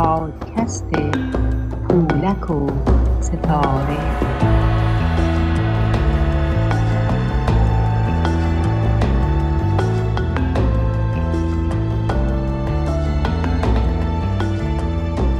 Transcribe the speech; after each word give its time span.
پادکست 0.00 0.90
پولک 1.88 2.50
و 2.50 2.70
ستاره 3.20 3.98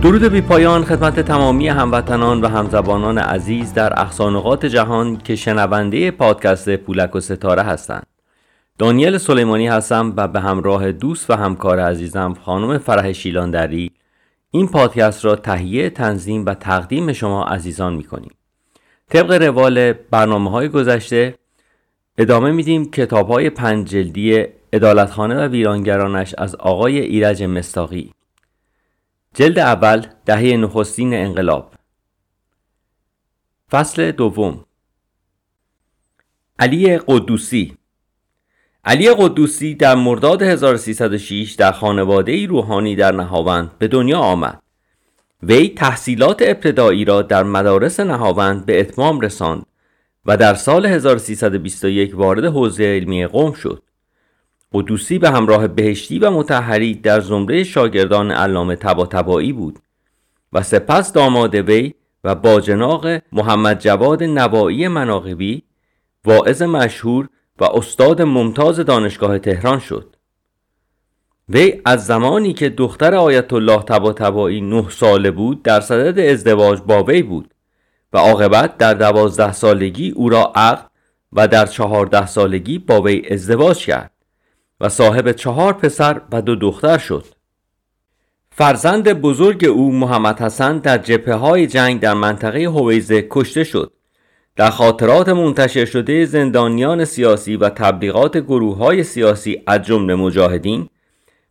درود 0.03 0.25
بی 0.25 0.41
پایان 0.41 0.85
خدمت 0.85 1.21
تمامی 1.21 1.69
هموطنان 1.69 2.41
و 2.41 2.49
همزبانان 2.49 3.19
عزیز 3.19 3.75
در 3.75 4.01
اقصانقات 4.01 4.67
جهان 4.67 5.17
که 5.17 5.37
شنونده 5.37 6.11
پادکست 6.11 6.77
پولک 6.77 7.17
و 7.17 7.21
ستاره 7.21 7.63
هستند. 7.63 8.07
دانیل 8.79 9.19
سلیمانی 9.19 9.69
هستم 9.69 10.13
و 10.17 10.29
به 10.29 10.41
همراه 10.41 10.93
دوست 10.93 11.31
و 11.31 11.35
همکار 11.35 11.81
عزیزم 11.81 12.35
خانم 12.45 12.79
فرح 12.79 13.13
شیلاندری 13.13 13.93
این 14.51 14.69
پادکست 14.69 15.25
را 15.25 15.37
تهیه 15.37 15.91
تنظیم 15.91 16.47
و 16.47 16.55
تقدیم 16.55 17.13
شما 17.13 17.45
عزیزان 17.45 17.95
می 17.95 18.05
کنیم. 18.05 18.35
طبق 19.09 19.33
روال 19.33 19.93
برنامه 19.93 20.51
های 20.51 20.69
گذشته 20.69 21.35
ادامه 22.19 22.53
میدیم 22.53 22.91
کتاب 22.91 23.29
های 23.31 23.51
پنج 23.51 23.89
جلدی 23.89 24.45
ادالتخانه 24.73 25.35
و 25.35 25.49
ویرانگرانش 25.49 26.35
از 26.39 26.55
آقای 26.55 26.99
ایرج 27.01 27.43
مستاقی. 27.43 28.15
جلد 29.35 29.59
اول 29.59 30.07
دهه 30.25 30.57
نخستین 30.57 31.15
انقلاب. 31.15 31.75
فصل 33.71 34.13
دوم. 34.13 34.65
علی 36.59 36.99
قدوسی. 36.99 37.80
علی 38.91 39.15
قدوسی 39.15 39.75
در 39.75 39.95
مرداد 39.95 40.43
1306 40.43 41.53
در 41.53 41.73
خانواده 41.73 42.47
روحانی 42.47 42.97
در 42.97 43.13
نهاوند 43.13 43.71
به 43.79 43.89
دنیا 43.89 44.19
آمد. 44.19 44.63
وی 45.43 45.69
تحصیلات 45.69 46.43
ابتدایی 46.43 47.05
را 47.05 47.23
در 47.23 47.43
مدارس 47.43 48.01
نهاوند 48.01 48.67
به 48.67 48.81
اتمام 48.81 49.21
رساند 49.21 49.67
و 50.27 50.37
در 50.37 50.55
سال 50.55 50.87
1321 50.87 52.17
وارد 52.17 52.45
حوزه 52.45 52.85
علمی 52.85 53.27
قوم 53.27 53.53
شد. 53.53 53.83
قدوسی 54.73 55.19
به 55.19 55.31
همراه 55.31 55.69
بهشتی 55.69 56.19
و 56.19 56.31
متحری 56.31 56.95
در 56.95 57.21
زمره 57.21 57.65
شاگردان 57.65 58.31
علامه 58.31 58.77
تباتبایی 58.77 59.53
بود 59.53 59.79
و 60.53 60.63
سپس 60.63 61.13
داماد 61.13 61.55
وی 61.55 61.95
و 62.25 62.35
باجناق 62.35 63.07
محمد 63.33 63.81
جواد 63.81 64.23
نوایی 64.23 64.89
مناقبی 64.89 65.63
واعظ 66.25 66.63
مشهور 66.63 67.29
و 67.61 67.65
استاد 67.65 68.23
ممتاز 68.23 68.81
دانشگاه 68.81 69.39
تهران 69.39 69.79
شد. 69.79 70.17
وی 71.49 71.81
از 71.85 72.07
زمانی 72.07 72.53
که 72.53 72.69
دختر 72.69 73.15
آیت 73.15 73.53
الله 73.53 73.83
تباتبایی 73.83 74.61
نه 74.61 74.91
ساله 74.91 75.31
بود 75.31 75.63
در 75.63 75.81
صدد 75.81 76.19
ازدواج 76.19 76.81
با 76.81 77.03
وی 77.03 77.23
بود 77.23 77.55
و 78.13 78.19
عاقبت 78.19 78.79
در 78.79 78.95
دوازده 78.95 79.53
سالگی 79.53 80.11
او 80.11 80.29
را 80.29 80.53
عقد 80.55 80.91
و 81.33 81.49
در 81.49 81.67
چهارده 81.67 82.27
سالگی 82.27 82.79
با 82.79 83.03
وی 83.03 83.23
ازدواج 83.31 83.87
کرد 83.87 84.13
و 84.81 84.89
صاحب 84.89 85.33
چهار 85.33 85.73
پسر 85.73 86.21
و 86.33 86.43
دو 86.43 86.57
دختر 86.57 86.99
شد. 86.99 87.25
فرزند 88.51 89.13
بزرگ 89.13 89.65
او 89.65 89.93
محمد 89.93 90.41
حسن 90.41 90.79
در 90.79 90.99
جبهه 90.99 91.35
های 91.35 91.67
جنگ 91.67 92.01
در 92.01 92.15
منطقه 92.15 92.65
هویزه 92.65 93.27
کشته 93.31 93.65
شد. 93.65 93.93
در 94.61 94.71
خاطرات 94.71 95.29
منتشر 95.29 95.85
شده 95.85 96.25
زندانیان 96.25 97.05
سیاسی 97.05 97.57
و 97.57 97.69
تبلیغات 97.69 98.37
گروه 98.37 98.77
های 98.77 99.05
سیاسی 99.05 99.63
از 99.67 99.83
جمله 99.83 100.15
مجاهدین 100.15 100.89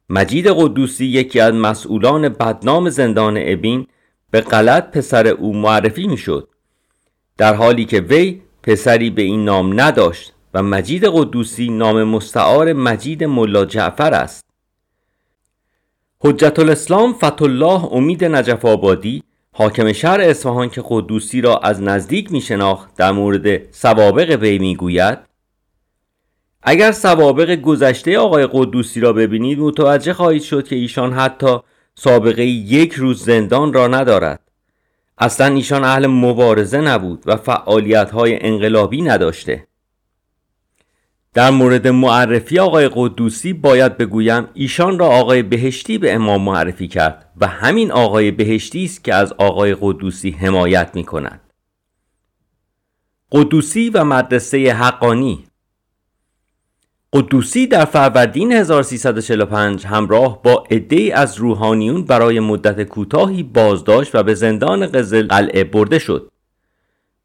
مجید 0.10 0.48
قدوسی 0.48 1.06
یکی 1.06 1.40
از 1.40 1.54
مسئولان 1.54 2.30
بدنام 2.30 2.90
زندان 2.90 3.38
ابین 3.42 3.88
به 4.32 4.42
غلط 4.42 4.92
پسر 4.92 5.28
او 5.28 5.58
معرفی 5.58 6.08
می‌شد. 6.08 6.50
در 7.38 7.54
حالی 7.54 7.86
که 7.86 8.00
وی 8.00 8.42
پسری 8.64 9.10
به 9.10 9.22
این 9.22 9.45
نام 9.45 9.82
نداشت 9.82 10.33
و 10.54 10.64
مجید 10.64 11.06
قدوسی 11.06 11.70
نام 11.70 12.04
مستعار 12.04 12.73
مجید 12.73 13.23
ملا 13.23 13.66
جعفر 13.66 14.14
است. 14.14 14.45
حجت 16.22 16.60
الاسلام 16.60 17.14
فتح 17.14 17.94
امید 17.94 18.26
نجف 18.26 18.66
آبادی 18.66 19.23
حاکم 19.59 19.92
شهر 19.92 20.21
اصفهان 20.21 20.70
که 20.70 20.83
قدوسی 20.89 21.42
را 21.42 21.58
از 21.58 21.81
نزدیک 21.81 22.31
می 22.31 22.42
شناخت 22.42 22.95
در 22.95 23.11
مورد 23.11 23.73
سوابق 23.73 24.37
وی 24.42 24.59
می 24.59 24.75
گوید 24.75 25.17
اگر 26.64 26.92
سوابق 26.92 27.55
گذشته 27.55 28.20
آقای 28.20 28.47
قدوسی 28.52 28.99
را 28.99 29.14
ببینید 29.14 29.59
متوجه 29.59 30.14
خواهید 30.14 30.42
شد 30.42 30.67
که 30.67 30.75
ایشان 30.75 31.14
حتی 31.14 31.59
سابقه 31.95 32.45
یک 32.45 32.93
روز 32.93 33.23
زندان 33.23 33.73
را 33.73 33.87
ندارد. 33.87 34.39
اصلا 35.17 35.55
ایشان 35.55 35.83
اهل 35.83 36.08
مبارزه 36.08 36.81
نبود 36.81 37.23
و 37.26 37.37
فعالیت 37.37 38.11
های 38.11 38.45
انقلابی 38.45 39.02
نداشته. 39.02 39.67
در 41.39 41.50
مورد 41.50 41.88
معرفی 41.88 42.60
آقای 42.60 42.89
قدوسی 42.94 43.54
باید 43.54 43.98
بگویم 43.98 44.48
ایشان 44.54 45.00
را 45.00 45.08
آقای 45.08 45.44
بهشتی 45.44 45.98
به 45.98 46.14
امام 46.14 46.42
معرفی 46.42 46.88
کرد 46.88 47.32
و 47.38 47.48
همین 47.48 47.92
آقای 47.92 48.32
بهشتی 48.32 48.86
است 48.86 49.04
که 49.04 49.14
از 49.14 49.33
آقای 49.38 49.76
قدوسی 49.82 50.32
حمایت 50.32 50.92
می 50.94 51.04
کند. 51.04 51.42
قدوسی 53.32 53.89
و 53.89 54.04
مدرسه 54.04 54.73
حقانی 54.73 55.44
قدوسی 57.14 57.67
در 57.67 57.86
فروردین 57.86 58.52
1345 58.52 59.86
همراه 59.86 60.42
با 60.44 60.64
عدهای 60.71 61.11
از 61.11 61.38
روحانیون 61.38 62.04
برای 62.04 62.39
مدت 62.39 62.83
کوتاهی 62.83 63.44
بازداشت 63.44 64.16
و 64.16 64.23
به 64.23 64.33
زندان 64.33 64.88
قزل 64.88 65.27
قلعه 65.27 65.64
برده 65.64 66.00
شد. 66.00 66.32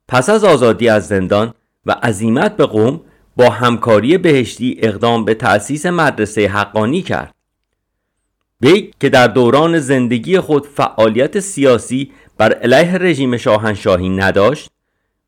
پس 0.09 0.29
از 0.29 0.45
آزادی 0.45 0.89
از 0.89 1.09
زندان 1.09 1.55
و 1.87 1.97
عزیمت 2.03 2.57
به 2.57 2.67
قوم 2.67 3.01
با 3.37 3.51
همکاری 3.51 4.19
بهشتی 4.19 4.77
اقدام 4.83 5.25
به 5.25 5.35
تأسیس 5.35 5.87
مدرسه 5.87 6.49
حقانی 6.49 7.03
کرد. 7.03 7.35
وی 8.61 8.91
که 9.01 9.09
در 9.09 9.27
دوران 9.27 9.79
زندگی 9.79 10.41
خود 10.41 10.67
فعالیت 10.67 11.41
سیاسی 11.41 12.13
بر 12.39 12.53
علیه 12.53 12.99
رژیم 12.99 13.37
شاهنشاهی 13.37 14.09
نداشت 14.09 14.71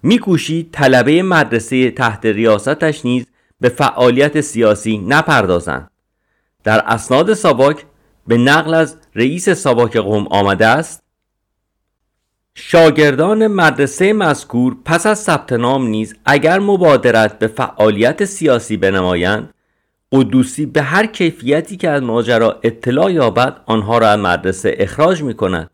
میکوشید 0.02 0.68
طلبه 0.72 1.22
مدرسه 1.22 1.90
تحت 1.90 2.26
ریاستش 2.26 3.04
نیز 3.04 3.26
به 3.60 3.68
فعالیت 3.68 4.40
سیاسی 4.40 4.98
نپردازند. 4.98 5.90
در 6.64 6.82
اسناد 6.86 7.34
ساواک 7.34 7.84
به 8.26 8.38
نقل 8.38 8.74
از 8.74 8.96
رئیس 9.14 9.48
ساواک 9.48 9.96
قوم 9.96 10.26
آمده 10.26 10.66
است 10.66 11.02
شاگردان 12.58 13.46
مدرسه 13.46 14.12
مذکور 14.12 14.76
پس 14.84 15.06
از 15.06 15.18
ثبت 15.18 15.52
نام 15.52 15.86
نیز 15.86 16.14
اگر 16.24 16.58
مبادرت 16.58 17.38
به 17.38 17.46
فعالیت 17.46 18.24
سیاسی 18.24 18.76
بنمایند 18.76 19.54
قدوسی 20.12 20.66
به 20.66 20.82
هر 20.82 21.06
کیفیتی 21.06 21.76
که 21.76 21.90
از 21.90 22.02
ماجرا 22.02 22.60
اطلاع 22.62 23.12
یابد 23.12 23.60
آنها 23.66 23.98
را 23.98 24.08
از 24.08 24.18
مدرسه 24.18 24.74
اخراج 24.78 25.22
می 25.22 25.34
کند 25.34 25.70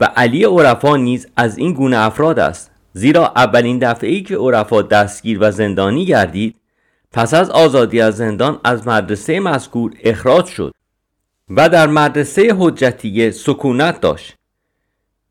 و 0.00 0.04
علی 0.04 0.44
عرفا 0.44 0.96
نیز 0.96 1.26
از 1.36 1.58
این 1.58 1.72
گونه 1.72 1.96
افراد 1.96 2.38
است. 2.38 2.70
زیرا 2.92 3.32
اولین 3.36 3.78
دفعه 3.78 4.10
ای 4.10 4.22
که 4.22 4.36
عرفا 4.36 4.82
دستگیر 4.82 5.38
و 5.40 5.50
زندانی 5.50 6.06
گردید 6.06 6.56
پس 7.12 7.34
از 7.34 7.50
آزادی 7.50 8.00
از 8.00 8.16
زندان 8.16 8.60
از 8.64 8.88
مدرسه 8.88 9.40
مذکور 9.40 9.92
اخراج 10.04 10.46
شد 10.46 10.74
و 11.50 11.68
در 11.68 11.86
مدرسه 11.86 12.54
حجتیه 12.58 13.30
سکونت 13.30 14.00
داشت. 14.00 14.37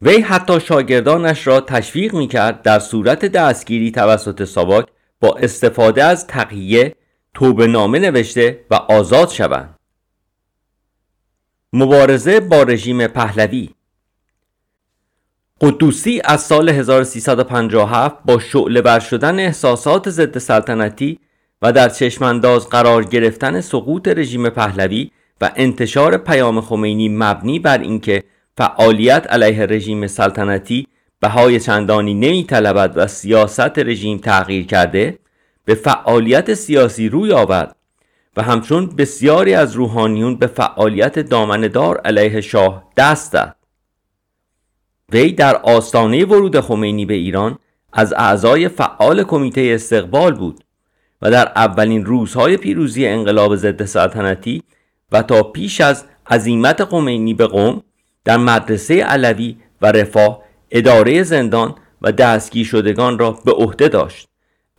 وی 0.02 0.22
حتی 0.22 0.60
شاگردانش 0.60 1.48
را 1.48 1.62
تشویق 1.62 2.14
می 2.14 2.28
کرد 2.28 2.62
در 2.62 2.80
صورت 2.80 3.26
دستگیری 3.26 3.92
توسط 3.92 4.44
ساواک 4.44 4.88
با 5.22 5.36
استفاده 5.36 6.04
از 6.04 6.28
تقیه 6.28 6.96
توبه 7.34 7.68
نامه 7.68 8.00
نوشته 8.00 8.66
و 8.72 8.76
آزاد 8.76 9.30
شوند. 9.30 9.76
مبارزه 11.74 12.40
با 12.40 12.64
رژیم 12.64 13.08
پهلوی 13.08 13.70
قدوسی 15.62 16.22
از 16.24 16.42
سال 16.42 16.70
1357 16.70 18.16
با 18.26 18.40
شعله 18.40 18.82
بر 18.82 19.00
شدن 19.00 19.40
احساسات 19.40 20.10
ضد 20.10 20.38
سلطنتی 20.38 21.20
و 21.62 21.72
در 21.72 21.90
چشمانداز 21.90 22.70
قرار 22.70 23.04
گرفتن 23.04 23.62
سقوط 23.62 24.08
رژیم 24.08 24.50
پهلوی 24.50 25.12
و 25.42 25.52
انتشار 25.56 26.18
پیام 26.18 26.62
خمینی 26.62 27.10
مبنی 27.10 27.60
بر 27.60 27.78
اینکه 27.78 28.24
فعالیت 28.58 29.28
علیه 29.30 29.66
رژیم 29.66 30.08
سلطنتی 30.08 30.88
بهای 31.20 31.60
چندانی 31.60 32.14
نمی 32.14 32.44
طلبد 32.44 32.94
و 32.96 33.08
سیاست 33.08 33.80
رژیم 33.80 34.18
تغییر 34.18 34.66
کرده 34.66 35.20
به 35.66 35.76
فعالیت 35.76 36.54
سیاسی 36.54 37.10
روی 37.10 37.32
آورد 37.32 37.76
و 38.38 38.42
همچون 38.42 38.86
بسیاری 38.86 39.54
از 39.54 39.74
روحانیون 39.74 40.36
به 40.36 40.48
فعالیت 40.48 41.20
دامندار 41.20 41.98
علیه 41.98 42.42
شاه 42.42 42.84
دست 42.98 43.34
داد. 43.34 43.56
وی 45.12 45.32
در 45.32 45.56
آستانه 45.56 46.26
ورود 46.26 46.60
خمینی 46.60 47.06
به 47.06 47.14
ایران 47.14 47.60
از 47.94 48.14
اعضای 48.14 48.68
فعال 48.68 49.24
کمیته 49.24 49.72
استقبال 49.76 50.36
بود 50.36 50.64
و 51.22 51.32
در 51.32 51.52
اولین 51.56 52.06
روزهای 52.06 52.58
پیروزی 52.58 53.08
انقلاب 53.08 53.56
ضد 53.56 53.86
سلطنتی 53.86 54.64
و 55.12 55.22
تا 55.22 55.44
پیش 55.44 55.82
از 55.82 56.06
عزیمت 56.30 56.84
خمینی 56.84 57.34
به 57.34 57.48
قوم 57.48 57.84
در 58.28 58.38
مدرسه 58.38 59.04
علوی 59.04 59.56
و 59.82 59.92
رفاه 59.92 60.44
اداره 60.72 61.24
زندان 61.24 61.76
و 62.02 62.12
دستگیر 62.12 62.66
شدگان 62.66 63.20
را 63.20 63.32
به 63.32 63.52
عهده 63.52 63.88
داشت. 63.88 64.28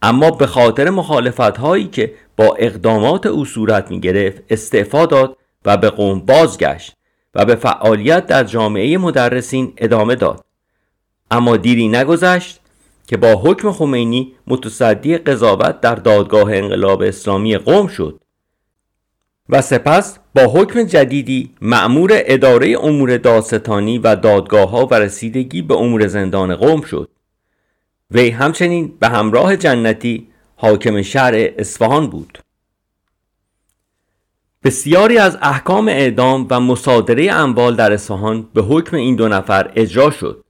اما 0.03 0.31
به 0.31 0.47
خاطر 0.47 0.91
مخالفت 0.91 1.41
هایی 1.41 1.85
که 1.85 2.15
با 2.37 2.55
اقدامات 2.59 3.27
او 3.27 3.45
صورت 3.45 3.91
می 3.91 4.01
گرفت 4.01 4.43
استعفا 4.51 5.07
داد 5.07 5.37
و 5.65 5.77
به 5.77 5.91
قوم 5.91 6.21
بازگشت 6.21 6.97
و 7.35 7.45
به 7.45 7.55
فعالیت 7.55 8.27
در 8.27 8.45
جامعه 8.45 8.99
مدرسین 8.99 9.73
ادامه 9.77 10.15
داد. 10.15 10.45
اما 11.31 11.57
دیری 11.57 11.89
نگذشت 11.89 12.61
که 13.07 13.17
با 13.17 13.33
حکم 13.35 13.73
خمینی 13.73 14.33
متصدی 14.47 15.19
قضاوت 15.19 15.81
در 15.81 15.95
دادگاه 15.95 16.53
انقلاب 16.53 17.03
اسلامی 17.03 17.59
قوم 17.59 17.87
شد. 17.87 18.21
و 19.49 19.63
سپس 19.63 20.19
با 20.35 20.43
حکم 20.43 20.83
جدیدی 20.83 21.51
معمور 21.61 22.11
اداره 22.13 22.77
امور 22.81 23.17
داستانی 23.17 23.99
و 23.99 24.17
دادگاه 24.17 24.71
ها 24.71 24.87
و 24.87 24.95
رسیدگی 24.95 25.63
به 25.63 25.75
امور 25.75 26.07
زندان 26.07 26.57
قوم 26.57 26.81
شد. 26.81 27.11
وی 28.11 28.31
همچنین 28.31 28.97
به 29.01 29.09
همراه 29.09 29.57
جنتی 29.57 30.29
حاکم 30.57 31.03
شهر 31.03 31.33
اصفهان 31.35 32.07
بود. 32.07 32.39
بسیاری 34.65 35.19
از 35.19 35.39
احکام 35.43 35.89
اعدام 35.89 36.47
و 36.51 36.61
مصادره 36.61 37.33
اموال 37.33 37.77
در 37.77 37.93
اصفهان 37.93 38.49
به 38.55 38.63
حکم 38.63 38.97
این 38.97 39.17
دو 39.17 39.29
نفر 39.29 39.73
اجرا 39.77 40.11
شد. 40.11 40.45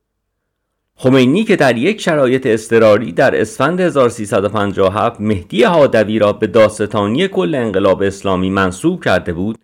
خمینی 1.00 1.44
که 1.44 1.56
در 1.56 1.76
یک 1.76 2.00
شرایط 2.00 2.46
اضطراری 2.46 3.12
در 3.12 3.40
اسفند 3.40 3.80
1357 3.80 5.20
مهدی 5.20 5.62
هادوی 5.62 6.18
را 6.18 6.32
به 6.32 6.46
داستانی 6.46 7.28
کل 7.28 7.54
انقلاب 7.54 8.02
اسلامی 8.02 8.50
منصوب 8.50 9.04
کرده 9.04 9.32
بود 9.32 9.58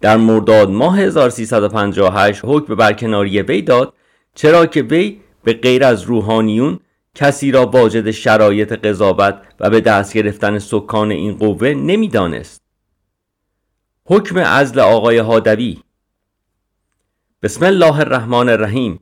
در 0.00 0.16
مرداد 0.16 0.70
ماه 0.70 0.98
1358 1.00 2.40
حکم 2.44 2.74
برکناری 2.74 3.42
وی 3.42 3.62
داد 3.62 3.92
چرا 4.34 4.66
که 4.66 4.82
وی 4.82 5.20
به 5.44 5.52
غیر 5.52 5.84
از 5.84 6.02
روحانیون 6.02 6.80
کسی 7.14 7.50
را 7.50 7.66
واجد 7.66 8.10
شرایط 8.10 8.72
قضاوت 8.72 9.38
و 9.60 9.70
به 9.70 9.80
دست 9.80 10.14
گرفتن 10.14 10.58
سکان 10.58 11.10
این 11.10 11.36
قوه 11.36 11.68
نمی‌دانست. 11.68 12.62
حکم 14.04 14.38
عزل 14.38 14.80
آقای 14.80 15.18
هادوی 15.18 15.78
بسم 17.42 17.64
الله 17.64 18.00
الرحمن 18.00 18.48
الرحیم. 18.48 19.00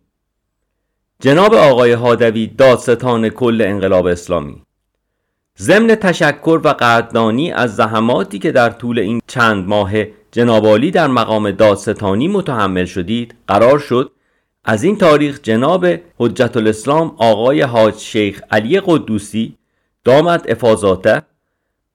جناب 1.23 1.55
آقای 1.55 1.93
هادوی 1.93 2.47
دادستان 2.47 3.29
کل 3.29 3.62
انقلاب 3.62 4.06
اسلامی. 4.06 4.62
ضمن 5.59 5.94
تشکر 5.94 6.61
و 6.65 6.69
قدردانی 6.69 7.53
از 7.53 7.76
زحماتی 7.76 8.38
که 8.38 8.53
در 8.53 8.70
طول 8.70 8.99
این 8.99 9.20
چند 9.26 9.69
ماه 9.69 9.93
جنابالی 10.32 10.91
در 10.91 11.06
مقام 11.06 11.50
دادستانی 11.50 12.29
متحمل 12.29 12.85
شدید 12.85 13.35
قرار 13.49 13.79
شد 13.79 14.12
از 14.65 14.82
این 14.82 14.99
تاریخ 14.99 15.41
جناب 15.43 15.87
حجت 16.19 16.56
الاسلام 16.56 17.15
آقای 17.19 17.62
حاج 17.62 17.94
شیخ 17.94 18.43
علی 18.50 18.81
قدوسی 18.81 19.56
دامت 20.05 20.50
افاظاته 20.50 21.23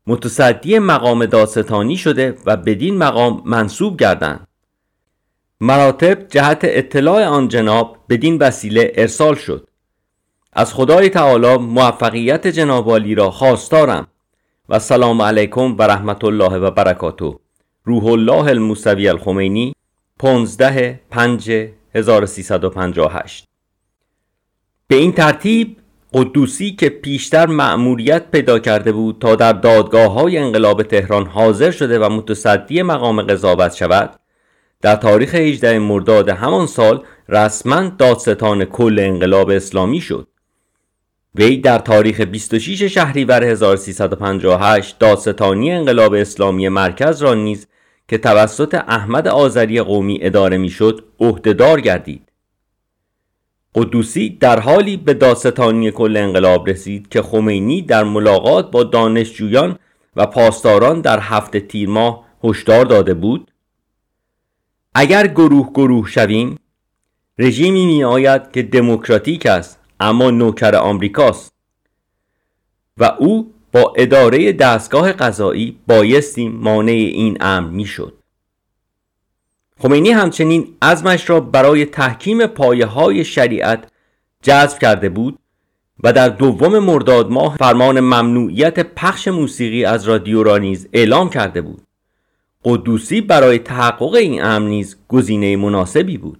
متصدی 0.08 0.80
مقام 0.80 1.26
دادستانی 1.26 1.98
شده 1.98 2.38
و 2.46 2.58
بدین 2.58 2.98
مقام 2.98 3.42
منصوب 3.46 3.98
گردند. 3.98 4.48
مراتب 5.64 6.28
جهت 6.28 6.60
اطلاع 6.64 7.26
آن 7.26 7.48
جناب 7.48 7.98
بدین 8.10 8.38
وسیله 8.38 8.92
ارسال 8.96 9.36
شد. 9.36 9.68
از 10.54 10.74
خدای 10.74 11.10
تعالی 11.10 11.58
موفقیت 11.58 12.48
جنابالی 12.48 13.16
را 13.16 13.32
خواستارم 13.32 14.08
و 14.70 14.80
سلام 14.80 15.22
علیکم 15.22 15.76
و 15.78 15.82
رحمت 15.82 16.24
الله 16.24 16.58
و 16.58 16.72
برکاته. 16.72 17.34
روح 17.84 18.06
الله 18.06 18.46
الموسوی 18.48 19.08
الخمینی 19.08 19.74
15 20.20 21.00
5 21.10 21.52
1358 21.96 23.48
به 24.88 24.96
این 24.96 25.12
ترتیب 25.12 25.78
قدوسی 26.14 26.72
که 26.72 26.90
پیشتر 26.90 27.46
مأموریت 27.46 28.32
پیدا 28.32 28.60
کرده 28.60 28.92
بود 28.92 29.18
تا 29.20 29.36
در 29.36 29.54
دادگاه 29.54 30.12
های 30.12 30.38
انقلاب 30.38 30.84
تهران 30.84 31.26
حاضر 31.26 31.72
شده 31.72 32.00
و 32.00 32.10
متصدی 32.10 32.82
مقام 32.82 33.22
قضاوت 33.22 33.76
شود 33.76 34.20
در 34.84 34.96
تاریخ 34.96 35.36
18 35.36 35.80
مرداد 35.80 36.30
همان 36.30 36.68
سال 36.68 37.04
رسما 37.30 37.82
دادستان 37.98 38.66
کل 38.66 39.00
انقلاب 39.00 39.50
اسلامی 39.50 40.02
شد. 40.02 40.28
وی 41.36 41.58
در 41.58 41.80
تاریخ 41.80 42.22
26 42.22 42.84
شهریور 42.84 43.44
1358 43.44 45.00
دادستانی 45.00 45.72
انقلاب 45.72 46.14
اسلامی 46.14 46.70
مرکز 46.70 47.22
را 47.22 47.34
نیز 47.34 47.68
که 48.08 48.18
توسط 48.18 48.76
احمد 48.88 49.28
آذری 49.28 49.82
قومی 49.82 50.20
اداره 50.22 50.58
می‌شد 50.58 51.04
عهدهدار 51.20 51.82
گردید. 51.82 52.32
قدوسی 53.76 54.30
در 54.30 54.60
حالی 54.60 54.98
به 54.98 55.14
دادستانی 55.14 55.92
کل 55.92 56.18
انقلاب 56.18 56.70
رسید 56.70 57.10
که 57.10 57.22
خمینی 57.22 57.82
در 57.82 58.04
ملاقات 58.04 58.72
با 58.72 58.84
دانشجویان 58.84 59.80
و 60.16 60.26
پاسداران 60.26 61.02
در 61.02 61.20
هفته 61.20 61.60
تیر 61.60 61.90
ماه 61.90 62.26
هشدار 62.44 62.86
داده 62.86 63.14
بود. 63.14 63.53
اگر 64.96 65.28
گروه 65.28 65.70
گروه 65.70 66.10
شویم 66.10 66.60
رژیمی 67.38 67.86
می 67.86 68.04
آید 68.04 68.52
که 68.52 68.64
دموکراتیک 68.64 69.46
است 69.46 69.80
اما 70.00 70.32
نوکر 70.32 70.76
آمریکاست 70.76 71.54
و 72.98 73.04
او 73.04 73.54
با 73.72 73.94
اداره 73.98 74.52
دستگاه 74.52 75.12
قضایی 75.12 75.78
بایستی 75.88 76.50
مانع 76.50 76.92
این 76.92 77.38
امر 77.42 77.70
می‌شد. 77.70 78.14
خمینی 79.82 80.12
همچنین 80.12 80.78
عزمش 80.82 81.30
را 81.30 81.40
برای 81.40 81.86
تحکیم 81.86 82.48
پایه 82.48 82.86
های 82.86 83.26
شریعت 83.26 83.92
جذب 84.44 84.80
کرده 84.80 85.10
بود 85.10 85.40
و 86.04 86.14
در 86.14 86.30
دوم 86.30 86.80
مرداد 86.80 87.32
ماه 87.32 87.56
فرمان 87.56 88.00
ممنوعیت 88.00 88.80
پخش 88.80 89.28
موسیقی 89.28 89.86
از 89.86 90.08
رادیو 90.08 90.44
را 90.44 90.58
نیز 90.58 90.88
اعلام 90.94 91.30
کرده 91.30 91.62
بود 91.62 91.82
قدوسی 92.66 93.22
برای 93.22 93.60
تحقق 93.60 94.14
این 94.14 94.44
امر 94.44 94.68
نیز 94.68 94.98
گزینه 95.08 95.56
مناسبی 95.56 96.18
بود. 96.18 96.40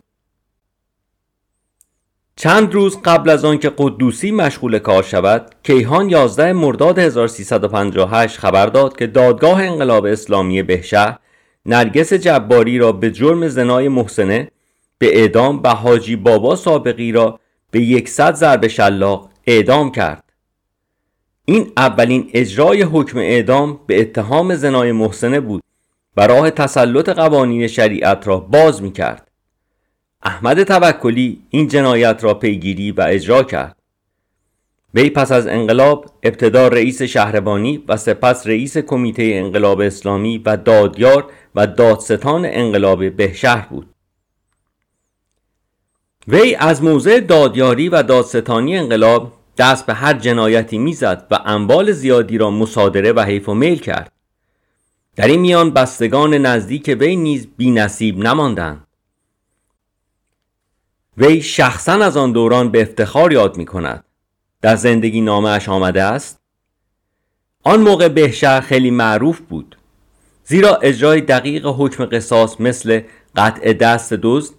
چند 2.36 2.74
روز 2.74 2.98
قبل 3.06 3.30
از 3.30 3.46
آنکه 3.46 3.72
قدوسی 3.78 4.32
مشغول 4.32 4.80
کار 4.80 5.04
شود 5.04 5.56
کیهان 5.64 6.10
11 6.10 6.54
مرداد 6.54 7.00
1358 7.00 8.38
خبر 8.38 8.66
داد 8.66 8.98
که 8.98 9.08
دادگاه 9.08 9.64
انقلاب 9.64 10.06
اسلامی 10.06 10.64
بهشهر 10.64 11.20
نرگس 11.66 12.14
جباری 12.14 12.78
را 12.78 12.92
به 12.92 13.12
جرم 13.12 13.48
زنای 13.48 13.88
محسنه 13.88 14.52
به 14.98 15.20
اعدام 15.20 15.64
و 15.64 15.68
حاجی 15.68 16.16
بابا 16.16 16.56
سابقی 16.56 17.12
را 17.12 17.40
به 17.72 17.82
یکصد 17.82 18.36
ضرب 18.36 18.68
شلاق 18.68 19.30
اعدام 19.48 19.92
کرد. 19.92 20.24
این 21.46 21.72
اولین 21.78 22.30
اجرای 22.34 22.82
حکم 22.82 23.18
اعدام 23.18 23.80
به 23.88 24.02
اتهام 24.02 24.56
زنای 24.56 24.92
محسنه 24.92 25.40
بود. 25.40 25.63
و 26.18 26.28
راه 26.28 26.50
تسلط 26.50 27.10
قوانین 27.10 27.68
شریعت 27.68 28.28
را 28.28 28.40
باز 28.40 28.82
می 28.82 28.92
کرد. 28.92 29.32
احمد 30.24 30.64
توکلی 30.64 31.42
این 31.50 31.68
جنایت 31.68 32.24
را 32.24 32.34
پیگیری 32.34 32.92
و 32.92 33.06
اجرا 33.10 33.44
کرد. 33.44 33.76
وی 34.94 35.10
پس 35.10 35.32
از 35.32 35.48
انقلاب 35.48 36.06
ابتدا 36.24 36.68
رئیس 36.68 37.02
شهربانی 37.02 37.84
و 37.88 37.98
سپس 37.98 38.48
رئیس 38.48 38.78
کمیته 38.78 39.24
انقلاب 39.24 39.80
اسلامی 39.80 40.38
و 40.38 40.58
دادیار 40.58 41.32
و 41.56 41.68
دادستان 41.68 42.46
انقلاب 42.46 43.10
بهشهر 43.16 43.68
بود. 43.70 43.90
وی 46.28 46.56
از 46.56 46.84
موضع 46.84 47.20
دادیاری 47.20 47.90
و 47.90 48.04
دادستانی 48.04 48.78
انقلاب 48.78 49.34
دست 49.58 49.86
به 49.86 49.94
هر 49.94 50.14
جنایتی 50.14 50.78
می‌زد 50.78 51.28
و 51.32 51.40
اموال 51.46 51.92
زیادی 51.92 52.38
را 52.38 52.52
مصادره 52.52 53.14
و 53.14 53.20
حیف 53.20 53.50
و 53.50 53.54
میل 53.54 53.80
کرد. 53.80 54.12
در 55.16 55.28
این 55.28 55.40
میان 55.40 55.72
بستگان 55.72 56.34
نزدیک 56.34 56.98
وی 57.00 57.16
نیز 57.16 57.48
بی 57.58 57.72
نصیب 57.72 58.18
نماندند. 58.18 58.88
وی 61.18 61.42
شخصا 61.42 61.94
از 61.94 62.18
آن 62.18 62.32
دوران 62.32 62.72
به 62.72 62.82
افتخار 62.82 63.34
یاد 63.34 63.58
می 63.58 63.66
کند 63.66 64.04
در 64.62 64.76
زندگی 64.76 65.30
اش 65.30 65.70
آمده 65.70 66.04
است 66.04 66.40
آن 67.64 67.82
موقع 67.82 68.08
بهشهر 68.08 68.62
خیلی 68.62 68.92
معروف 68.92 69.40
بود 69.40 69.78
زیرا 70.46 70.76
اجرای 70.76 71.22
دقیق 71.22 71.66
حکم 71.66 72.06
قصاص 72.06 72.62
مثل 72.62 73.02
قطع 73.36 73.74
دست 73.74 74.14
دزد 74.14 74.54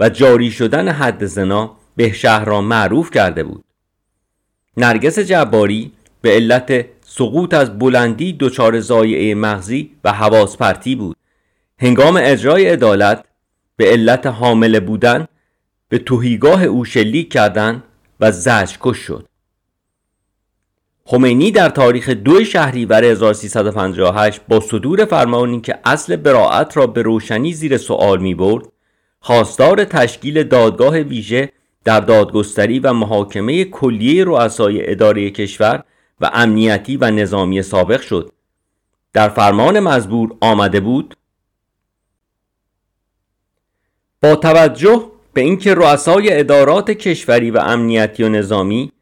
و 0.00 0.08
جاری 0.08 0.50
شدن 0.50 0.88
حد 0.88 1.26
زنا 1.26 1.76
بهشهر 1.96 2.44
را 2.44 2.60
معروف 2.60 3.10
کرده 3.10 3.42
بود. 3.42 3.64
نرگس 4.76 5.18
جباری 5.18 5.92
به 6.20 6.30
علت 6.30 6.95
سقوط 7.18 7.54
از 7.54 7.78
بلندی 7.78 8.36
دچار 8.40 8.80
زایعه 8.80 9.34
مغزی 9.34 9.90
و 10.04 10.12
حواس 10.12 10.56
پرتی 10.56 10.94
بود. 10.94 11.16
هنگام 11.78 12.18
اجرای 12.22 12.68
عدالت 12.68 13.24
به 13.76 13.90
علت 13.90 14.26
حامله 14.26 14.80
بودن 14.80 15.26
به 15.88 15.98
توهیگاه 15.98 16.64
او 16.64 16.84
شلیک 16.84 17.32
کردند 17.32 17.82
و 18.20 18.32
زجر 18.32 18.76
کش 18.80 18.98
شد. 18.98 19.28
خمینی 21.04 21.50
در 21.50 21.68
تاریخ 21.68 22.08
دو 22.08 22.44
شهریور 22.44 23.04
1358 23.04 24.40
با 24.48 24.60
صدور 24.60 25.04
فرمانی 25.04 25.60
که 25.60 25.78
اصل 25.84 26.16
براعت 26.16 26.76
را 26.76 26.86
به 26.86 27.02
روشنی 27.02 27.52
زیر 27.52 27.76
سوال 27.76 28.20
می 28.20 28.34
برد 28.34 28.64
خواستار 29.20 29.84
تشکیل 29.84 30.42
دادگاه 30.42 30.98
ویژه 30.98 31.52
در 31.84 32.00
دادگستری 32.00 32.78
و 32.78 32.92
محاکمه 32.92 33.64
کلیه 33.64 34.24
رؤسای 34.24 34.90
اداره 34.90 35.30
کشور 35.30 35.84
و 36.20 36.30
امنیتی 36.32 36.96
و 36.96 37.10
نظامی 37.10 37.62
سابق 37.62 38.00
شد. 38.00 38.32
در 39.12 39.28
فرمان 39.28 39.80
مزبور 39.80 40.36
آمده 40.40 40.80
بود 40.80 41.16
با 44.22 44.36
توجه 44.36 45.06
به 45.32 45.40
اینکه 45.40 45.74
رؤسای 45.74 46.38
ادارات 46.38 46.90
کشوری 46.90 47.50
و 47.50 47.58
امنیتی 47.58 48.22
و 48.22 48.28
نظامی 48.28 48.92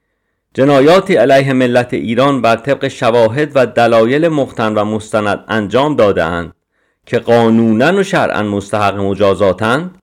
جنایاتی 0.54 1.14
علیه 1.14 1.52
ملت 1.52 1.94
ایران 1.94 2.42
بر 2.42 2.56
طبق 2.56 2.88
شواهد 2.88 3.52
و 3.54 3.66
دلایل 3.66 4.28
مختن 4.28 4.74
و 4.74 4.84
مستند 4.84 5.44
انجام 5.48 5.96
دادهاند 5.96 6.52
که 7.06 7.18
قانونا 7.18 7.98
و 7.98 8.02
شرعا 8.02 8.42
مستحق 8.42 8.96
مجازاتند 8.96 9.98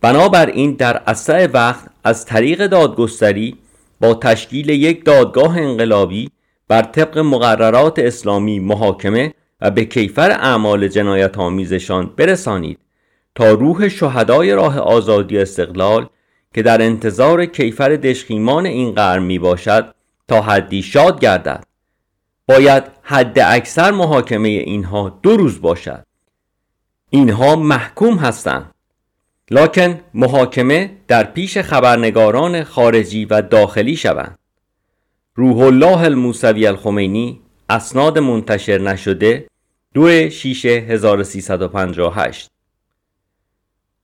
بنابراین 0.00 0.72
در 0.72 1.02
اسرع 1.06 1.46
وقت 1.52 1.90
از 2.04 2.24
طریق 2.24 2.66
دادگستری 2.66 3.58
با 4.00 4.14
تشکیل 4.14 4.68
یک 4.68 5.04
دادگاه 5.04 5.58
انقلابی 5.58 6.30
بر 6.68 6.82
طبق 6.82 7.18
مقررات 7.18 7.98
اسلامی 7.98 8.58
محاکمه 8.58 9.34
و 9.60 9.70
به 9.70 9.84
کیفر 9.84 10.30
اعمال 10.30 10.88
جنایت 10.88 11.38
آمیزشان 11.38 12.12
برسانید 12.16 12.78
تا 13.34 13.50
روح 13.50 13.88
شهدای 13.88 14.52
راه 14.52 14.78
آزادی 14.78 15.38
استقلال 15.38 16.08
که 16.54 16.62
در 16.62 16.82
انتظار 16.82 17.46
کیفر 17.46 17.88
دشخیمان 17.88 18.66
این 18.66 18.92
قرن 18.92 19.22
می 19.22 19.38
باشد 19.38 19.94
تا 20.28 20.40
حدی 20.40 20.82
شاد 20.82 21.20
گردد. 21.20 21.64
باید 22.48 22.84
حد 23.02 23.38
اکثر 23.38 23.90
محاکمه 23.90 24.48
اینها 24.48 25.18
دو 25.22 25.36
روز 25.36 25.60
باشد. 25.60 26.06
اینها 27.10 27.56
محکوم 27.56 28.14
هستند. 28.14 28.74
لکن 29.50 30.00
محاکمه 30.14 30.90
در 31.08 31.24
پیش 31.24 31.58
خبرنگاران 31.58 32.64
خارجی 32.64 33.24
و 33.24 33.42
داخلی 33.42 33.96
شوند. 33.96 34.38
روح 35.38 35.58
الله 35.58 36.00
الموسوی 36.00 36.66
الخمینی 36.66 37.40
اسناد 37.68 38.18
منتشر 38.18 38.78
نشده 38.78 39.46
دو 39.94 40.30
شیش 40.30 40.66
1358 40.66 42.50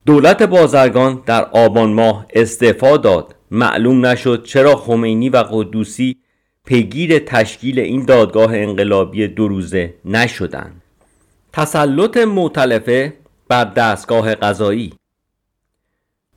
دولت 0.05 0.43
بازرگان 0.43 1.23
در 1.25 1.43
آبان 1.43 1.93
ماه 1.93 2.25
استعفا 2.33 2.97
داد. 2.97 3.35
معلوم 3.51 4.05
نشد 4.05 4.43
چرا 4.43 4.75
خمینی 4.75 5.29
و 5.29 5.37
قدوسی 5.37 6.17
پیگیر 6.65 7.19
تشکیل 7.19 7.79
این 7.79 8.05
دادگاه 8.05 8.55
انقلابی 8.55 9.27
دو 9.27 9.47
روزه 9.47 9.93
نشدند. 10.05 10.81
تسلط 11.53 12.17
معتلفه 12.17 13.13
بر 13.49 13.63
دستگاه 13.63 14.35
قضایی. 14.35 14.93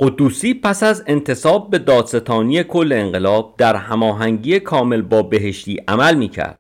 قدوسی 0.00 0.54
پس 0.54 0.82
از 0.82 1.04
انتصاب 1.06 1.70
به 1.70 1.78
دادستانی 1.78 2.64
کل 2.64 2.92
انقلاب 2.92 3.54
در 3.58 3.76
هماهنگی 3.76 4.60
کامل 4.60 5.02
با 5.02 5.22
بهشتی 5.22 5.76
عمل 5.88 6.14
می‌کرد 6.14 6.58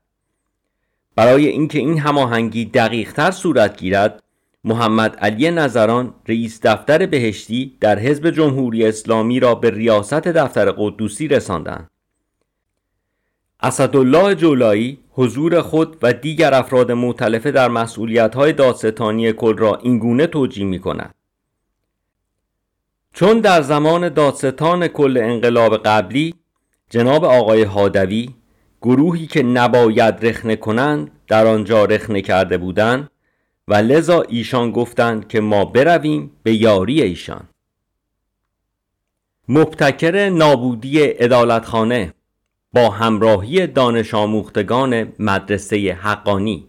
برای 1.16 1.46
اینکه 1.46 1.78
این 1.78 1.98
هماهنگی 1.98 2.64
دقیقتر 2.64 3.30
صورت 3.30 3.78
گیرد 3.78 4.22
محمد 4.64 5.16
علی 5.16 5.50
نظران 5.50 6.14
رئیس 6.28 6.60
دفتر 6.62 7.06
بهشتی 7.06 7.76
در 7.80 7.98
حزب 7.98 8.30
جمهوری 8.30 8.86
اسلامی 8.86 9.40
را 9.40 9.54
به 9.54 9.70
ریاست 9.70 10.14
دفتر 10.14 10.70
قدوسی 10.70 11.28
رساندند 11.28 11.90
اسدالله 13.60 14.34
جولایی 14.34 14.98
حضور 15.10 15.62
خود 15.62 15.96
و 16.02 16.12
دیگر 16.12 16.54
افراد 16.54 16.92
معتلفه 16.92 17.50
در 17.50 17.68
مسئولیت‌های 17.68 18.52
دادستانی 18.52 19.32
کل 19.32 19.56
را 19.56 19.76
اینگونه 19.76 20.26
توجیه 20.26 20.64
می 20.64 20.78
کند. 20.78 21.14
چون 23.18 23.40
در 23.40 23.62
زمان 23.62 24.08
دادستان 24.08 24.88
کل 24.88 25.18
انقلاب 25.22 25.76
قبلی 25.76 26.34
جناب 26.90 27.24
آقای 27.24 27.62
هادوی 27.62 28.28
گروهی 28.82 29.26
که 29.26 29.42
نباید 29.42 30.26
رخنه 30.26 30.56
کنند 30.56 31.10
در 31.28 31.46
آنجا 31.46 31.84
رخنه 31.84 32.22
کرده 32.22 32.58
بودند 32.58 33.10
و 33.68 33.74
لذا 33.74 34.22
ایشان 34.22 34.70
گفتند 34.70 35.28
که 35.28 35.40
ما 35.40 35.64
برویم 35.64 36.30
به 36.42 36.54
یاری 36.54 37.02
ایشان. 37.02 37.48
مبتکر 39.48 40.28
نابودی 40.28 40.98
ادالتخانه 41.02 42.14
با 42.72 42.90
همراهی 42.90 43.66
دانش 43.66 44.14
آموختگان 44.14 45.12
مدرسه 45.18 45.98
حقانی. 46.00 46.66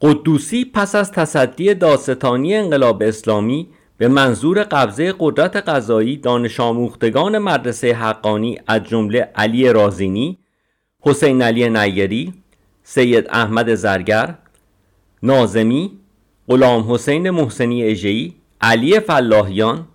قدوسی 0.00 0.64
پس 0.64 0.94
از 0.94 1.12
تصدی 1.12 1.74
داستانی 1.74 2.54
انقلاب 2.54 3.02
اسلامی 3.02 3.68
به 3.98 4.08
منظور 4.08 4.62
قبضه 4.62 5.14
قدرت 5.18 5.56
قضایی 5.56 6.16
دانش 6.16 6.60
آموختگان 6.60 7.38
مدرسه 7.38 7.94
حقانی 7.94 8.58
از 8.66 8.84
جمله 8.84 9.30
علی 9.34 9.68
رازینی، 9.72 10.38
حسین 11.00 11.42
علی 11.42 11.70
نیری، 11.70 12.34
سید 12.82 13.26
احمد 13.30 13.74
زرگر، 13.74 14.34
نازمی، 15.22 15.90
غلام 16.48 16.92
حسین 16.92 17.30
محسنی 17.30 17.84
اژه‌ای، 17.84 18.32
علی 18.60 19.00
فلاحیان، 19.00 19.86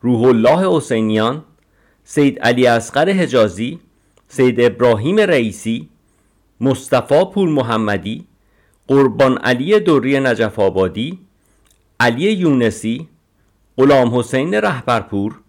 روح 0.00 0.22
الله 0.22 0.76
حسینیان، 0.76 1.44
سید 2.04 2.38
علی 2.38 2.66
اصغر 2.66 3.08
حجازی، 3.08 3.78
سید 4.28 4.60
ابراهیم 4.60 5.16
رئیسی، 5.20 5.88
مصطفی 6.60 7.24
پور 7.34 7.48
محمدی، 7.48 8.24
قربان 8.88 9.38
علی 9.38 9.80
دوری 9.80 10.20
نجف 10.20 10.58
آبادی، 10.58 11.18
علی 12.00 12.32
یونسی، 12.32 13.08
غلام 13.78 14.18
حسین 14.18 14.54
رهبرپور 14.54 15.40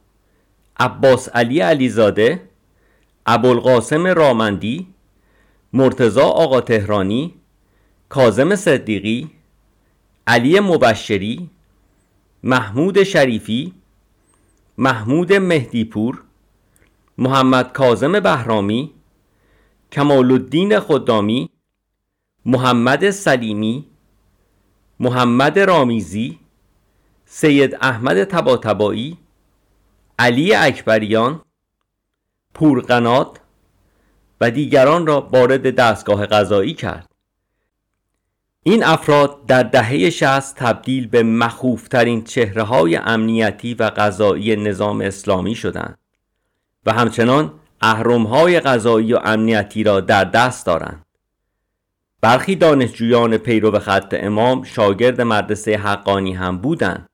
عباس 0.80 1.30
علی 1.30 1.60
علیزاده 1.60 2.50
ابوالقاسم 3.26 4.08
رامندی 4.08 4.88
مرتزا 5.74 6.24
آقا 6.24 6.62
تهرانی 6.62 7.34
کازم 8.10 8.56
صدیقی 8.56 9.30
علی 10.28 10.60
مبشری 10.60 11.50
محمود 12.44 13.04
شریفی 13.04 13.74
محمود 14.78 15.34
مهدیپور 15.34 16.22
محمد 17.18 17.72
کازم 17.72 18.20
بهرامی 18.20 18.92
کمال 19.92 20.32
الدین 20.32 20.80
خدامی 20.80 21.50
محمد 22.46 23.10
سلیمی 23.10 23.86
محمد 25.00 25.60
رامیزی 25.60 26.40
سید 27.36 27.78
احمد 27.82 28.24
تباتبایی 28.24 29.18
علی 30.20 30.56
اکبریان 30.56 31.42
پورقنات 32.54 33.40
و 34.42 34.52
دیگران 34.52 35.08
را 35.08 35.22
وارد 35.22 35.76
دستگاه 35.76 36.26
قضایی 36.26 36.74
کرد. 36.74 37.10
این 38.64 38.84
افراد 38.84 39.46
در 39.46 39.64
دهه 39.64 40.10
60 40.10 40.56
تبدیل 40.56 41.08
به 41.08 41.24
مخوفترین 41.24 42.24
چهره 42.24 42.64
های 42.64 42.96
امنیتی 42.96 43.74
و 43.74 43.84
قضایی 43.84 44.56
نظام 44.56 45.02
اسلامی 45.02 45.56
شدند 45.56 45.98
و 46.86 46.94
همچنان 46.94 47.54
اهرم 47.82 48.24
های 48.24 48.60
قضایی 48.60 49.14
و 49.14 49.20
امنیتی 49.24 49.84
را 49.84 50.02
در 50.02 50.24
دست 50.24 50.66
دارند. 50.66 51.06
برخی 52.22 52.56
دانشجویان 52.56 53.38
پیرو 53.38 53.80
خط 53.80 54.16
امام 54.20 54.64
شاگرد 54.64 55.22
مدرسه 55.22 55.78
حقانی 55.78 56.34
هم 56.34 56.58
بودند. 56.58 57.10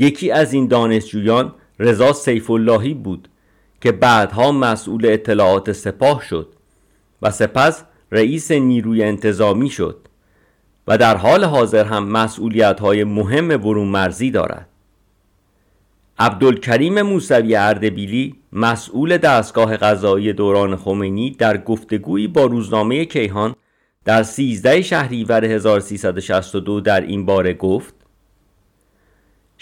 یکی 0.00 0.30
از 0.30 0.52
این 0.52 0.66
دانشجویان 0.66 1.54
رضا 1.78 2.12
سیف 2.12 2.50
اللهی 2.50 2.94
بود 2.94 3.28
که 3.80 3.92
بعدها 3.92 4.52
مسئول 4.52 5.06
اطلاعات 5.06 5.72
سپاه 5.72 6.22
شد 6.22 6.48
و 7.22 7.30
سپس 7.30 7.84
رئیس 8.12 8.50
نیروی 8.50 9.02
انتظامی 9.02 9.70
شد 9.70 10.08
و 10.88 10.98
در 10.98 11.16
حال 11.16 11.44
حاضر 11.44 11.84
هم 11.84 12.08
مسئولیت 12.08 12.80
های 12.80 13.04
مهم 13.04 13.48
برون 13.48 13.88
مرزی 13.88 14.30
دارد. 14.30 14.68
عبدالکریم 16.18 17.02
موسوی 17.02 17.56
اردبیلی 17.56 18.36
مسئول 18.52 19.16
دستگاه 19.16 19.76
قضایی 19.76 20.32
دوران 20.32 20.76
خمینی 20.76 21.30
در 21.30 21.58
گفتگویی 21.58 22.28
با 22.28 22.44
روزنامه 22.44 23.04
کیهان 23.04 23.54
در 24.04 24.22
13 24.22 24.82
شهریور 24.82 25.44
1362 25.44 26.80
در 26.80 27.00
این 27.00 27.26
باره 27.26 27.54
گفت 27.54 27.99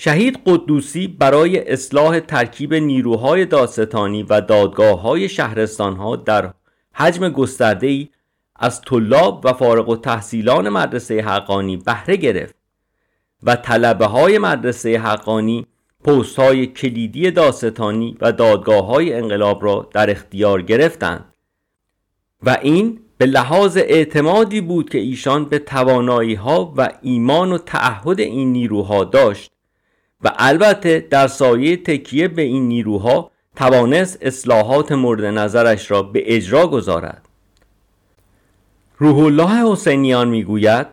شهید 0.01 0.39
قدوسی 0.47 1.09
برای 1.09 1.73
اصلاح 1.73 2.21
ترکیب 2.21 2.75
نیروهای 2.75 3.47
دادستانی 3.47 4.23
و 4.23 4.41
دادگاه 4.41 5.01
های 5.01 5.29
شهرستان 5.29 5.97
ها 5.97 6.17
در 6.17 6.53
حجم 6.93 7.29
گسترده 7.29 7.87
ای 7.87 8.09
از 8.57 8.81
طلاب 8.81 9.45
و 9.45 9.53
فارغ 9.53 9.89
و 9.89 9.97
تحصیلان 9.97 10.69
مدرسه 10.69 11.21
حقانی 11.21 11.77
بهره 11.77 12.17
گرفت 12.17 12.55
و 13.43 13.57
طلبه 13.57 14.07
های 14.07 14.39
مدرسه 14.39 14.99
حقانی 14.99 15.67
پست 16.05 16.39
های 16.39 16.67
کلیدی 16.67 17.31
داستانی 17.31 18.17
و 18.21 18.33
دادگاه 18.33 18.87
های 18.87 19.15
انقلاب 19.15 19.65
را 19.65 19.89
در 19.93 20.11
اختیار 20.11 20.63
گرفتند 20.63 21.35
و 22.43 22.59
این 22.63 23.01
به 23.19 23.27
لحاظ 23.27 23.77
اعتمادی 23.77 24.61
بود 24.61 24.91
که 24.91 24.99
ایشان 24.99 25.45
به 25.45 25.59
توانایی 25.59 26.35
ها 26.35 26.75
و 26.77 26.91
ایمان 27.03 27.53
و 27.53 27.59
تعهد 27.59 28.21
این 28.21 28.53
نیروها 28.53 29.05
داشت. 29.05 29.58
و 30.25 30.33
البته 30.39 31.07
در 31.11 31.29
سایه 31.29 31.77
تکیه 31.77 32.29
به 32.29 32.43
این 32.43 32.69
نیروها 32.69 33.31
توانست 33.57 34.19
اصلاحات 34.21 34.93
مورد 34.93 35.25
نظرش 35.25 35.91
را 35.91 36.03
به 36.03 36.37
اجرا 36.37 36.67
گذارد. 36.67 37.29
روح 38.99 39.19
الله 39.19 39.73
حسینیان 39.73 40.29
می‌گوید 40.29 40.87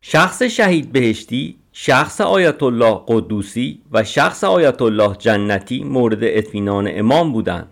شخص 0.00 0.42
شهید 0.42 0.92
بهشتی 0.92 1.56
شخص 1.72 2.20
آیت 2.20 2.62
الله 2.62 3.00
قدوسی 3.06 3.82
و 3.92 4.04
شخص 4.04 4.44
آیت 4.44 4.82
الله 4.82 5.14
جنتی 5.18 5.84
مورد 5.84 6.18
اطمینان 6.22 6.88
امام 6.90 7.32
بودند. 7.32 7.68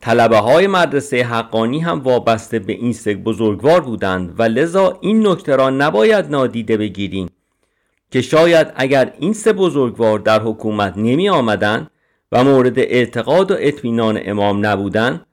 طلبه 0.00 0.38
های 0.38 0.66
مدرسه 0.66 1.24
حقانی 1.24 1.80
هم 1.80 2.00
وابسته 2.00 2.58
به 2.58 2.72
این 2.72 2.92
سه 2.92 3.14
بزرگوار 3.14 3.80
بودند 3.80 4.34
و 4.40 4.42
لذا 4.42 4.98
این 5.00 5.26
نکته 5.26 5.56
را 5.56 5.70
نباید 5.70 6.30
نادیده 6.30 6.76
بگیریم. 6.76 7.28
که 8.12 8.22
شاید 8.22 8.72
اگر 8.76 9.12
این 9.18 9.32
سه 9.32 9.52
بزرگوار 9.52 10.18
در 10.18 10.42
حکومت 10.42 10.94
نمی 10.96 11.28
آمدن 11.28 11.86
و 12.32 12.44
مورد 12.44 12.78
اعتقاد 12.78 13.50
و 13.50 13.54
اطمینان 13.58 14.20
امام 14.24 14.66
نبودند 14.66 15.26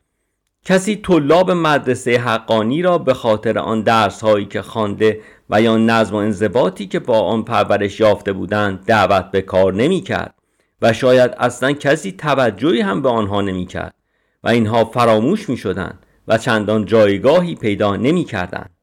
کسی 0.66 0.96
طلاب 0.96 1.52
مدرسه 1.52 2.18
حقانی 2.18 2.82
را 2.82 2.98
به 2.98 3.14
خاطر 3.14 3.60
آن 3.60 3.82
درس 3.82 4.22
هایی 4.22 4.46
که 4.46 4.62
خوانده 4.62 5.22
و 5.50 5.62
یا 5.62 5.78
نظم 5.78 6.16
و 6.16 6.18
انضباطی 6.18 6.88
که 6.88 7.00
با 7.00 7.20
آن 7.20 7.44
پرورش 7.44 8.00
یافته 8.00 8.34
بودند 8.34 8.86
دعوت 8.86 9.32
به 9.32 9.42
کار 9.42 9.74
نمی 9.74 10.02
کرد 10.02 10.36
و 10.82 10.94
شاید 10.94 11.32
اصلا 11.38 11.72
کسی 11.72 12.12
توجهی 12.12 12.82
هم 12.82 13.02
به 13.02 13.10
آنها 13.10 13.42
نمی 13.42 13.66
کرد 13.66 13.96
و 14.44 14.50
اینها 14.50 14.86
فراموش 14.86 15.50
می 15.50 15.58
شدند 15.58 16.06
و 16.28 16.38
چندان 16.38 16.86
جایگاهی 16.86 17.56
پیدا 17.56 17.96
نمی 17.96 18.24
کردند. 18.24 18.79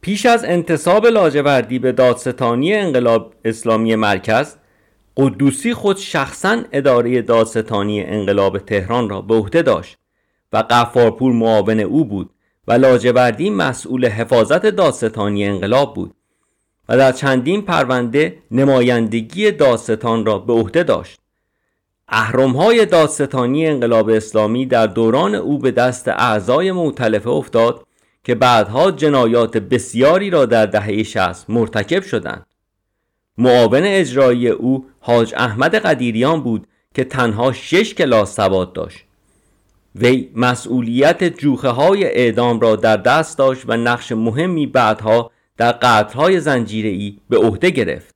پیش 0.00 0.26
از 0.26 0.44
انتصاب 0.44 1.06
لاجوردی 1.06 1.78
به 1.78 1.92
دادستانی 1.92 2.74
انقلاب 2.74 3.34
اسلامی 3.44 3.96
مرکز 3.96 4.56
قدوسی 5.16 5.74
خود 5.74 5.96
شخصا 5.96 6.62
اداره 6.72 7.22
دادستانی 7.22 8.02
انقلاب 8.02 8.58
تهران 8.58 9.08
را 9.08 9.20
به 9.20 9.34
عهده 9.34 9.62
داشت 9.62 9.98
و 10.52 10.64
قفارپور 10.70 11.32
معاون 11.32 11.80
او 11.80 12.04
بود 12.04 12.30
و 12.68 12.72
لاجوردی 12.72 13.50
مسئول 13.50 14.06
حفاظت 14.06 14.66
دادستانی 14.66 15.44
انقلاب 15.44 15.94
بود 15.94 16.14
و 16.88 16.96
در 16.96 17.12
چندین 17.12 17.62
پرونده 17.62 18.38
نمایندگی 18.50 19.50
دادستان 19.50 20.26
را 20.26 20.38
به 20.38 20.52
عهده 20.52 20.82
داشت. 20.82 21.20
اهرمهای 22.08 22.86
دادستانی 22.86 23.66
انقلاب 23.66 24.08
اسلامی 24.08 24.66
در 24.66 24.86
دوران 24.86 25.34
او 25.34 25.58
به 25.58 25.70
دست 25.70 26.08
اعضای 26.08 26.72
معتلفه 26.72 27.30
افتاد 27.30 27.86
که 28.24 28.34
بعدها 28.34 28.90
جنایات 28.90 29.56
بسیاری 29.56 30.30
را 30.30 30.46
در 30.46 30.66
دهه 30.66 31.02
60 31.02 31.50
مرتکب 31.50 32.02
شدند. 32.02 32.46
معاون 33.38 33.82
اجرایی 33.82 34.48
او 34.48 34.86
حاج 35.00 35.34
احمد 35.36 35.74
قدیریان 35.74 36.42
بود 36.42 36.66
که 36.94 37.04
تنها 37.04 37.52
شش 37.52 37.94
کلاس 37.94 38.36
سواد 38.36 38.72
داشت. 38.72 39.04
وی 39.94 40.30
مسئولیت 40.34 41.24
جوخه 41.24 41.68
های 41.68 42.04
اعدام 42.04 42.60
را 42.60 42.76
در 42.76 42.96
دست 42.96 43.38
داشت 43.38 43.64
و 43.68 43.76
نقش 43.76 44.12
مهمی 44.12 44.66
بعدها 44.66 45.30
در 45.56 45.72
قتلهای 45.72 46.40
زنجیری 46.40 47.20
به 47.28 47.38
عهده 47.38 47.70
گرفت. 47.70 48.14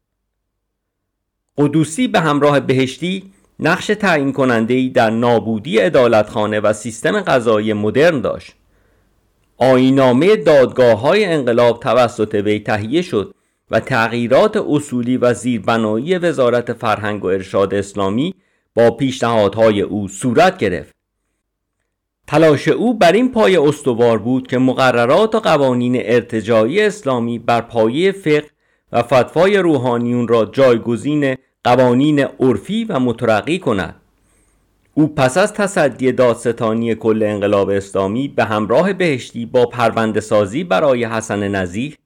قدوسی 1.58 2.08
به 2.08 2.20
همراه 2.20 2.60
بهشتی 2.60 3.32
نقش 3.60 3.86
تعیین 3.86 4.32
کننده 4.32 4.88
در 4.88 5.10
نابودی 5.10 5.78
عدالتخانه 5.78 6.60
و 6.60 6.72
سیستم 6.72 7.20
قضایی 7.20 7.72
مدرن 7.72 8.20
داشت. 8.20 8.52
آینامه 9.72 10.36
دادگاه 10.36 11.00
های 11.00 11.24
انقلاب 11.24 11.80
توسط 11.80 12.34
وی 12.34 12.60
تهیه 12.60 13.02
شد 13.02 13.34
و 13.70 13.80
تغییرات 13.80 14.56
اصولی 14.56 15.16
و 15.16 15.34
زیربنایی 15.34 16.18
وزارت 16.18 16.72
فرهنگ 16.72 17.24
و 17.24 17.26
ارشاد 17.26 17.74
اسلامی 17.74 18.34
با 18.74 18.90
پیشنهادهای 18.90 19.80
او 19.80 20.08
صورت 20.08 20.58
گرفت. 20.58 20.94
تلاش 22.26 22.68
او 22.68 22.98
بر 22.98 23.12
این 23.12 23.32
پای 23.32 23.56
استوار 23.56 24.18
بود 24.18 24.46
که 24.46 24.58
مقررات 24.58 25.34
و 25.34 25.40
قوانین 25.40 25.96
ارتجایی 25.98 26.80
اسلامی 26.80 27.38
بر 27.38 27.60
پایه 27.60 28.12
فقه 28.12 28.50
و 28.92 29.02
فتوای 29.02 29.58
روحانیون 29.58 30.28
را 30.28 30.44
جایگزین 30.44 31.36
قوانین 31.64 32.20
عرفی 32.20 32.84
و 32.84 33.00
مترقی 33.00 33.58
کند. 33.58 34.03
او 34.96 35.14
پس 35.14 35.36
از 35.36 35.52
تصدی 35.52 36.12
دادستانی 36.12 36.94
کل 36.94 37.22
انقلاب 37.22 37.68
اسلامی 37.68 38.28
به 38.28 38.44
همراه 38.44 38.92
بهشتی 38.92 39.46
با 39.46 39.66
پرونده 39.66 40.20
سازی 40.20 40.64
برای 40.64 41.04
حسن 41.04 41.48
نزیح 41.48 41.96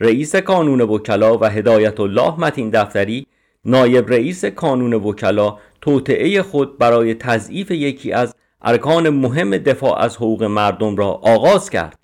رئیس 0.00 0.36
کانون 0.36 0.80
وکلا 0.80 1.38
و 1.38 1.44
هدایت 1.44 2.00
الله 2.00 2.40
متین 2.40 2.70
دفتری 2.70 3.26
نایب 3.64 4.10
رئیس 4.10 4.44
کانون 4.44 4.94
وکلا 4.94 5.58
توطعه 5.80 6.42
خود 6.42 6.78
برای 6.78 7.14
تضعیف 7.14 7.70
یکی 7.70 8.12
از 8.12 8.34
ارکان 8.62 9.08
مهم 9.08 9.50
دفاع 9.50 9.98
از 9.98 10.16
حقوق 10.16 10.42
مردم 10.42 10.96
را 10.96 11.08
آغاز 11.08 11.70
کرد. 11.70 11.98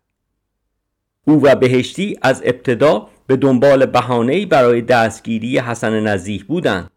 او 1.25 1.43
و 1.43 1.55
بهشتی 1.55 2.19
از 2.23 2.43
ابتدا 2.45 3.09
به 3.27 3.37
دنبال 3.37 3.87
بهانه‌ای 3.87 4.47
برای 4.47 4.83
دستگیری 4.83 5.59
حسن 5.59 6.01
نزیح 6.01 6.45
بودند. 6.49 6.91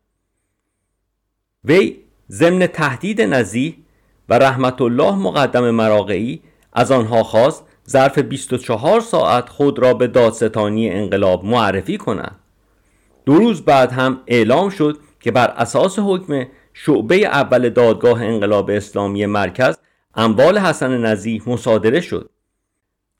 وی 1.64 2.03
ضمن 2.34 2.68
تهدید 2.68 3.22
نزیح 3.22 3.76
و 4.30 4.34
رحمت 4.40 4.82
الله 4.82 5.16
مقدم 5.16 5.70
مراقعی 5.70 6.42
از 6.74 6.92
آنها 6.92 7.24
خواست 7.24 7.64
ظرف 7.90 8.20
24 8.20 9.02
ساعت 9.02 9.50
خود 9.50 9.80
را 9.80 9.94
به 9.94 10.08
دادستانی 10.08 10.90
انقلاب 10.90 11.46
معرفی 11.46 11.98
کنند. 11.98 12.40
دو 13.26 13.34
روز 13.34 13.62
بعد 13.62 13.92
هم 13.92 14.20
اعلام 14.28 14.70
شد 14.70 14.98
که 15.20 15.32
بر 15.32 15.48
اساس 15.48 16.00
حکم 16.00 16.46
شعبه 16.74 17.16
اول 17.16 17.70
دادگاه 17.70 18.24
انقلاب 18.24 18.70
اسلامی 18.70 19.26
مرکز 19.26 19.78
اموال 20.16 20.58
حسن 20.58 20.98
نزیح 20.98 21.42
مصادره 21.48 22.02
شد. 22.02 22.30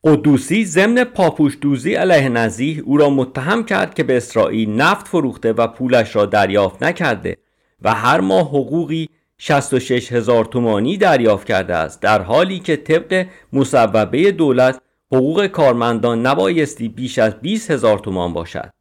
قدوسی 0.04 0.66
ضمن 0.66 1.04
پاپوش 1.04 1.58
دوزی 1.62 1.94
علیه 1.94 2.30
نزیح 2.30 2.82
او 2.86 2.98
را 2.98 3.10
متهم 3.10 3.64
کرد 3.64 3.94
که 3.94 4.04
به 4.04 4.18
اسرائیل 4.18 4.70
نفت 4.70 5.08
فروخته 5.08 5.54
و 5.54 5.68
پولش 5.68 6.16
را 6.16 6.26
دریافت 6.26 6.84
نکرده. 6.84 7.38
و 7.84 7.94
هر 7.94 8.22
ماه 8.22 8.48
حقوقی 8.48 9.10
66 9.38 10.12
هزار 10.12 10.46
تومانی 10.46 10.98
دریافت 10.98 11.48
کرده 11.48 11.76
است 11.76 12.02
در 12.02 12.22
حالی 12.22 12.60
که 12.60 12.76
طبق 12.76 13.26
مصوبه 13.54 14.32
دولت 14.32 14.82
حقوق 15.12 15.48
کارمندان 15.48 16.26
نبایستی 16.26 16.90
بیش 16.90 17.20
از 17.20 17.42
20 17.42 17.72
هزار 17.72 18.00
تومان 18.00 18.34
باشد. 18.34 18.74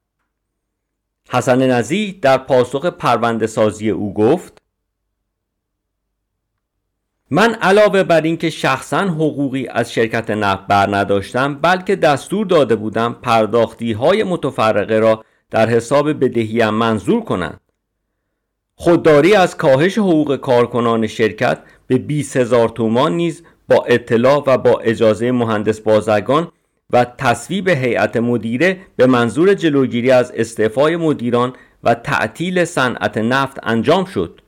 حسن 1.30 1.70
نزی 1.70 2.12
در 2.12 2.38
پاسخ 2.38 2.86
پرونده 2.86 3.46
سازی 3.46 3.90
او 3.90 4.14
گفت 4.14 4.62
من 7.30 7.54
علاوه 7.54 8.02
بر 8.02 8.20
اینکه 8.20 8.50
شخصا 8.50 9.00
حقوقی 9.00 9.68
از 9.68 9.92
شرکت 9.92 10.30
نفت 10.30 10.66
بر 10.66 10.96
نداشتم 10.96 11.54
بلکه 11.54 11.96
دستور 11.96 12.46
داده 12.46 12.76
بودم 12.76 13.16
پرداختی 13.22 13.92
های 13.92 14.24
متفرقه 14.24 14.98
را 14.98 15.24
در 15.50 15.68
حساب 15.68 16.24
بدهیم 16.24 16.70
منظور 16.70 17.24
کنند 17.24 17.60
خودداری 18.74 19.34
از 19.34 19.56
کاهش 19.56 19.98
حقوق 19.98 20.36
کارکنان 20.36 21.06
شرکت 21.06 21.58
به 21.86 21.98
20 21.98 22.36
هزار 22.36 22.68
تومان 22.68 23.12
نیز 23.12 23.42
با 23.68 23.84
اطلاع 23.84 24.44
و 24.46 24.58
با 24.58 24.78
اجازه 24.78 25.32
مهندس 25.32 25.80
بازرگان 25.80 26.48
و 26.90 27.04
تصویب 27.04 27.68
هیئت 27.68 28.16
مدیره 28.16 28.80
به 28.96 29.06
منظور 29.06 29.54
جلوگیری 29.54 30.10
از 30.10 30.32
استعفای 30.36 30.96
مدیران 30.96 31.52
و 31.84 31.94
تعطیل 31.94 32.64
صنعت 32.64 33.18
نفت 33.18 33.58
انجام 33.62 34.04
شد 34.04 34.40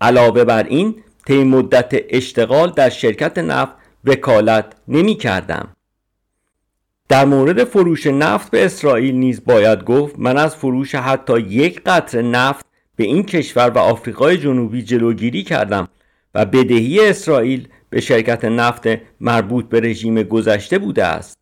علاوه 0.00 0.44
بر 0.44 0.62
این 0.62 0.94
طی 1.26 1.44
مدت 1.44 1.90
اشتغال 2.08 2.70
در 2.70 2.90
شرکت 2.90 3.38
نفت 3.38 3.72
وکالت 4.04 4.72
نمی 4.88 5.14
کردم. 5.14 5.68
در 7.08 7.24
مورد 7.24 7.64
فروش 7.64 8.06
نفت 8.06 8.50
به 8.50 8.64
اسرائیل 8.64 9.14
نیز 9.14 9.44
باید 9.44 9.84
گفت 9.84 10.14
من 10.18 10.36
از 10.36 10.56
فروش 10.56 10.94
حتی 10.94 11.40
یک 11.40 11.82
قطر 11.86 12.22
نفت 12.22 12.66
به 13.00 13.06
این 13.06 13.22
کشور 13.22 13.70
و 13.70 13.78
آفریقای 13.78 14.38
جنوبی 14.38 14.82
جلوگیری 14.82 15.42
کردم 15.42 15.88
و 16.34 16.44
بدهی 16.44 17.08
اسرائیل 17.08 17.68
به 17.90 18.00
شرکت 18.00 18.44
نفت 18.44 18.82
مربوط 19.20 19.68
به 19.68 19.80
رژیم 19.80 20.22
گذشته 20.22 20.78
بوده 20.78 21.04
است 21.04 21.38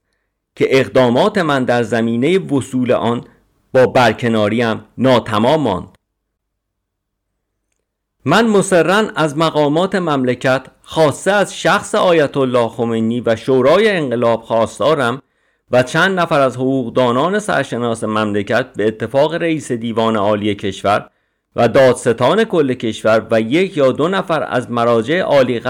که 0.56 0.66
اقدامات 0.70 1.38
من 1.38 1.64
در 1.64 1.82
زمینه 1.82 2.38
وصول 2.38 2.92
آن 2.92 3.24
با 3.72 3.86
برکناریم 3.86 4.84
ناتمام 4.98 5.60
ماند. 5.60 5.88
من 8.24 8.46
مسررا 8.46 9.10
از 9.16 9.38
مقامات 9.38 9.94
مملکت 9.94 10.66
خاصه 10.82 11.32
از 11.32 11.60
شخص 11.60 11.94
آیت 11.94 12.36
الله 12.36 12.68
خمینی 12.68 13.20
و 13.20 13.36
شورای 13.36 13.90
انقلاب 13.90 14.42
خواستارم 14.42 15.22
و 15.70 15.82
چند 15.82 16.20
نفر 16.20 16.40
از 16.40 16.56
حقوقدانان 16.56 17.38
سرشناس 17.38 18.04
مملکت 18.04 18.66
به 18.76 18.86
اتفاق 18.86 19.34
رئیس 19.34 19.72
دیوان 19.72 20.16
عالی 20.16 20.54
کشور 20.54 21.10
و 21.56 21.68
دادستان 21.68 22.44
کل 22.44 22.74
کشور 22.74 23.26
و 23.30 23.40
یک 23.40 23.76
یا 23.76 23.92
دو 23.92 24.08
نفر 24.08 24.46
از 24.50 24.70
مراجع 24.70 25.20
عالی 25.20 25.60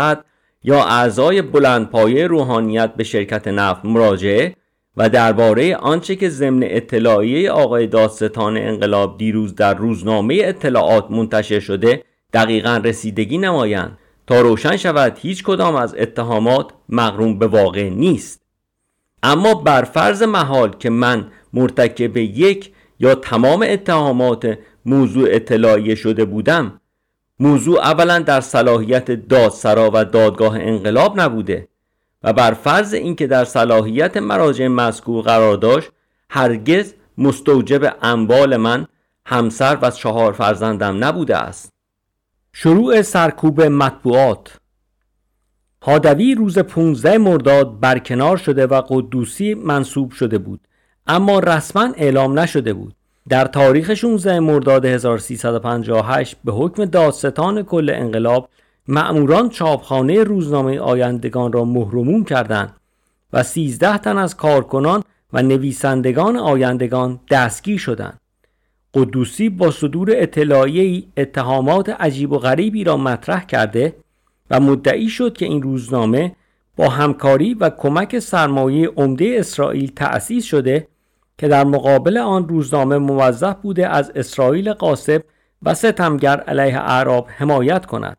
یا 0.64 0.84
اعضای 0.84 1.42
بلندپایه 1.42 2.26
روحانیت 2.26 2.94
به 2.94 3.04
شرکت 3.04 3.48
نفت 3.48 3.84
مراجعه 3.84 4.56
و 4.96 5.08
درباره 5.08 5.76
آنچه 5.76 6.16
که 6.16 6.28
ضمن 6.28 6.62
اطلاعیه 6.62 7.50
آقای 7.50 7.86
دادستان 7.86 8.56
انقلاب 8.56 9.18
دیروز 9.18 9.54
در 9.54 9.74
روزنامه 9.74 10.38
اطلاعات 10.44 11.10
منتشر 11.10 11.60
شده 11.60 12.04
دقیقا 12.32 12.80
رسیدگی 12.84 13.38
نمایند 13.38 13.98
تا 14.26 14.40
روشن 14.40 14.76
شود 14.76 15.18
هیچ 15.20 15.44
کدام 15.44 15.76
از 15.76 15.94
اتهامات 15.98 16.70
مغروم 16.88 17.38
به 17.38 17.46
واقع 17.46 17.88
نیست. 17.88 18.42
اما 19.22 19.54
بر 19.54 19.82
فرض 19.82 20.22
محال 20.22 20.76
که 20.78 20.90
من 20.90 21.30
مرتکب 21.52 22.16
یک 22.16 22.72
یا 23.00 23.14
تمام 23.14 23.64
اتهامات 23.68 24.58
موضوع 24.88 25.28
اطلاعیه 25.30 25.94
شده 25.94 26.24
بودم 26.24 26.80
موضوع 27.40 27.80
اولا 27.80 28.18
در 28.18 28.40
صلاحیت 28.40 29.10
دادسرا 29.10 29.90
و 29.94 30.04
دادگاه 30.04 30.56
انقلاب 30.60 31.20
نبوده 31.20 31.68
و 32.22 32.32
بر 32.32 32.52
فرض 32.54 32.94
اینکه 32.94 33.26
در 33.26 33.44
صلاحیت 33.44 34.16
مراجع 34.16 34.66
مذکور 34.66 35.24
قرار 35.24 35.56
داشت 35.56 35.90
هرگز 36.30 36.94
مستوجب 37.18 37.96
اموال 38.02 38.56
من 38.56 38.86
همسر 39.26 39.78
و 39.82 39.90
چهار 39.90 40.32
فرزندم 40.32 41.04
نبوده 41.04 41.36
است. 41.36 41.72
شروع 42.52 43.02
سرکوب 43.02 43.60
مطبوعات 43.62 44.56
هادوی 45.82 46.34
روز 46.34 46.58
15 46.58 47.18
مرداد 47.18 47.80
برکنار 47.80 48.36
شده 48.36 48.66
و 48.66 48.82
قدوسی 48.88 49.54
منصوب 49.54 50.12
شده 50.12 50.38
بود 50.38 50.60
اما 51.06 51.38
رسما 51.38 51.92
اعلام 51.96 52.38
نشده 52.38 52.72
بود. 52.72 52.97
در 53.28 53.44
تاریخ 53.44 53.94
16 53.94 54.40
مرداد 54.40 54.84
1358 54.84 56.36
به 56.44 56.52
حکم 56.52 56.84
دادستان 56.84 57.62
کل 57.62 57.90
انقلاب 57.94 58.48
مأموران 58.88 59.48
چاپخانه 59.48 60.24
روزنامه 60.24 60.80
آیندگان 60.80 61.52
را 61.52 61.64
مهرمون 61.64 62.24
کردند 62.24 62.76
و 63.32 63.42
13 63.42 63.98
تن 63.98 64.18
از 64.18 64.36
کارکنان 64.36 65.04
و 65.32 65.42
نویسندگان 65.42 66.36
آیندگان 66.36 67.20
دستگیر 67.30 67.78
شدند. 67.78 68.20
قدوسی 68.94 69.48
با 69.48 69.70
صدور 69.70 70.08
اطلاعیه 70.12 71.04
اتهامات 71.16 71.88
عجیب 71.88 72.32
و 72.32 72.38
غریبی 72.38 72.84
را 72.84 72.96
مطرح 72.96 73.44
کرده 73.46 73.96
و 74.50 74.60
مدعی 74.60 75.08
شد 75.08 75.32
که 75.32 75.44
این 75.46 75.62
روزنامه 75.62 76.36
با 76.76 76.88
همکاری 76.88 77.54
و 77.54 77.70
کمک 77.70 78.18
سرمایه 78.18 78.88
عمده 78.96 79.36
اسرائیل 79.38 79.92
تأسیس 79.96 80.44
شده 80.44 80.88
که 81.38 81.48
در 81.48 81.64
مقابل 81.64 82.18
آن 82.18 82.48
روزنامه 82.48 82.98
موظف 82.98 83.56
بوده 83.62 83.88
از 83.88 84.12
اسرائیل 84.14 84.72
قاسب 84.72 85.24
و 85.62 85.74
ستمگر 85.74 86.40
علیه 86.40 86.78
اعراب 86.78 87.28
حمایت 87.36 87.86
کند 87.86 88.16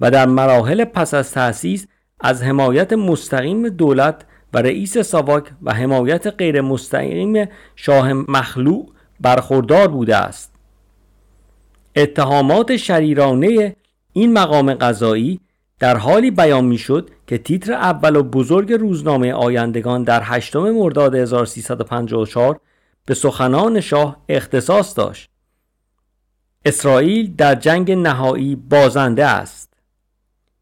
و 0.00 0.10
در 0.10 0.26
مراحل 0.26 0.84
پس 0.84 1.14
از 1.14 1.32
تأسیس 1.32 1.86
از 2.20 2.42
حمایت 2.42 2.92
مستقیم 2.92 3.68
دولت 3.68 4.24
و 4.54 4.58
رئیس 4.58 4.98
ساواک 4.98 5.44
و 5.62 5.74
حمایت 5.74 6.26
غیر 6.26 6.60
مستقیم 6.60 7.48
شاه 7.76 8.12
مخلوع 8.12 8.88
برخوردار 9.20 9.88
بوده 9.88 10.16
است. 10.16 10.54
اتهامات 11.96 12.76
شریرانه 12.76 13.76
این 14.12 14.32
مقام 14.32 14.74
قضایی 14.74 15.40
در 15.78 15.96
حالی 15.96 16.30
بیان 16.30 16.64
می‌شد 16.64 17.10
که 17.26 17.38
تیتر 17.38 17.72
اول 17.72 18.16
و 18.16 18.22
بزرگ 18.22 18.72
روزنامه 18.72 19.32
آیندگان 19.32 20.02
در 20.02 20.22
8 20.24 20.56
مرداد 20.56 21.14
1354 21.14 22.60
به 23.06 23.14
سخنان 23.14 23.80
شاه 23.80 24.16
اختصاص 24.28 24.96
داشت. 24.96 25.30
اسرائیل 26.64 27.34
در 27.36 27.54
جنگ 27.54 27.92
نهایی 27.92 28.56
بازنده 28.56 29.26
است. 29.26 29.72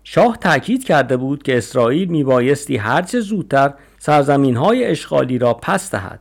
شاه 0.05 0.37
تاکید 0.37 0.85
کرده 0.85 1.17
بود 1.17 1.43
که 1.43 1.59
اسرائیل 1.59 2.09
میبایستی 2.09 2.77
هرچه 2.77 3.21
زودتر 3.21 3.75
سرزمین 3.99 4.57
های 4.57 4.85
اشغالی 4.85 5.39
را 5.39 5.55
پس 5.55 5.91
دهد. 5.91 6.21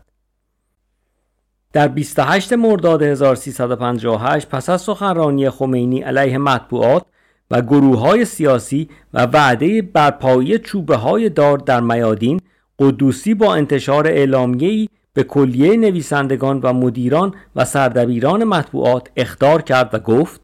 در 1.73 1.87
28 1.87 2.53
مرداد 2.53 3.03
1358 3.03 4.49
پس 4.49 4.69
از 4.69 4.81
سخنرانی 4.81 5.49
خمینی 5.49 6.01
علیه 6.01 6.37
مطبوعات 6.37 7.05
و 7.51 7.61
گروه 7.61 7.99
های 7.99 8.25
سیاسی 8.25 8.89
و 9.13 9.25
وعده 9.25 9.81
برپایی 9.81 10.59
چوبه 10.59 10.95
های 10.95 11.29
دار 11.29 11.57
در 11.57 11.79
میادین 11.79 12.41
قدوسی 12.79 13.33
با 13.33 13.55
انتشار 13.55 14.07
اعلامیه‌ای 14.07 14.89
به 15.13 15.23
کلیه 15.23 15.77
نویسندگان 15.77 16.59
و 16.59 16.73
مدیران 16.73 17.33
و 17.55 17.65
سردبیران 17.65 18.43
مطبوعات 18.43 19.09
اخطار 19.15 19.61
کرد 19.61 19.89
و 19.93 19.99
گفت 19.99 20.41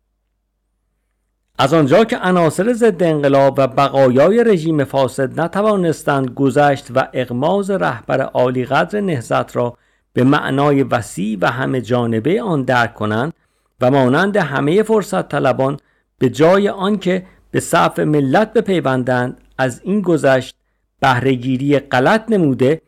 از 1.58 1.74
آنجا 1.74 2.04
که 2.04 2.18
عناصر 2.18 2.74
ضد 2.74 3.04
انقلاب 3.04 3.54
و 3.58 3.68
بقایای 3.68 4.44
رژیم 4.44 4.84
فاسد 4.84 5.40
نتوانستند 5.40 6.30
گذشت 6.30 6.88
و 6.96 7.08
اغماز 7.14 7.72
رهبر 7.72 8.22
عالی 8.22 8.66
قدر 8.66 9.02
نهزت 9.02 9.56
را 9.56 9.78
به 10.14 10.24
معنای 10.24 10.84
وسیع 10.84 11.38
و 11.42 11.52
همه 11.52 11.82
جانبه 11.82 12.42
آن 12.42 12.64
درک 12.64 12.94
کنند 12.94 13.34
و 13.82 13.92
مانند 13.92 14.38
همه 14.38 14.84
فرصت 14.84 15.30
طلبان 15.30 15.78
به 16.22 16.30
جای 16.30 16.70
آنکه 16.70 17.26
به 17.52 17.60
صف 17.60 18.00
ملت 18.00 18.54
بپیوندند 18.54 19.38
از 19.58 19.82
این 19.84 20.02
گذشت 20.02 20.56
بهرهگیری 21.00 21.80
غلط 21.80 22.24
نموده 22.30 22.82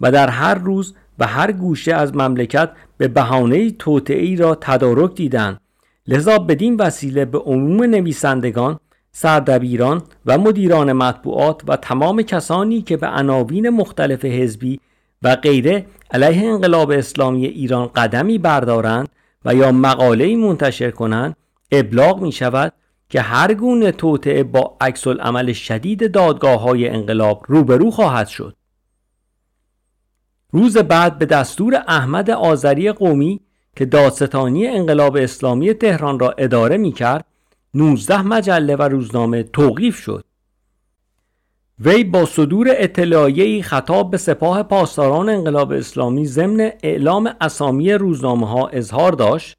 و 0.00 0.12
در 0.12 0.28
هر 0.28 0.54
روز 0.54 0.94
و 1.18 1.26
هر 1.26 1.52
گوشه 1.52 1.94
از 1.94 2.16
مملکت 2.16 2.70
به 2.98 3.08
بهانه 3.08 3.70
توطئه‌ای 3.70 4.36
را 4.36 4.54
تدارک 4.60 5.14
دیدند. 5.14 5.60
لذا 6.06 6.38
بدین 6.38 6.76
وسیله 6.76 7.24
به 7.24 7.38
عموم 7.38 7.82
نویسندگان 7.82 8.80
سردبیران 9.12 10.02
و 10.26 10.38
مدیران 10.38 10.92
مطبوعات 10.92 11.62
و 11.68 11.76
تمام 11.76 12.22
کسانی 12.22 12.82
که 12.82 12.96
به 12.96 13.06
عناوین 13.06 13.68
مختلف 13.70 14.24
حزبی 14.24 14.80
و 15.22 15.36
غیره 15.36 15.86
علیه 16.10 16.48
انقلاب 16.48 16.90
اسلامی 16.90 17.46
ایران 17.46 17.86
قدمی 17.86 18.38
بردارند 18.38 19.08
و 19.44 19.54
یا 19.54 19.72
مقاله‌ای 19.72 20.36
منتشر 20.36 20.90
کنند 20.90 21.36
ابلاغ 21.72 22.20
می 22.20 22.32
شود 22.32 22.72
که 23.08 23.20
هر 23.20 23.54
گونه 23.54 23.92
توطعه 23.92 24.42
با 24.42 24.76
عکس 24.80 25.06
عمل 25.06 25.52
شدید 25.52 26.12
دادگاه 26.12 26.60
های 26.60 26.88
انقلاب 26.88 27.44
روبرو 27.48 27.90
خواهد 27.90 28.28
شد. 28.28 28.56
روز 30.52 30.76
بعد 30.76 31.18
به 31.18 31.26
دستور 31.26 31.74
احمد 31.88 32.30
آذری 32.30 32.92
قومی 32.92 33.40
که 33.76 33.84
دادستانی 33.84 34.66
انقلاب 34.66 35.16
اسلامی 35.16 35.74
تهران 35.74 36.18
را 36.18 36.34
اداره 36.38 36.76
می 36.76 36.92
کرد 36.92 37.24
19 37.74 38.22
مجله 38.22 38.76
و 38.76 38.82
روزنامه 38.82 39.42
توقیف 39.42 39.96
شد. 39.96 40.24
وی 41.80 42.04
با 42.04 42.26
صدور 42.26 42.68
اطلاعیه‌ای 42.70 43.62
خطاب 43.62 44.10
به 44.10 44.16
سپاه 44.16 44.62
پاسداران 44.62 45.28
انقلاب 45.28 45.72
اسلامی 45.72 46.26
ضمن 46.26 46.72
اعلام 46.82 47.34
اسامی 47.40 47.92
روزنامه 47.92 48.48
ها 48.48 48.68
اظهار 48.68 49.12
داشت 49.12 49.57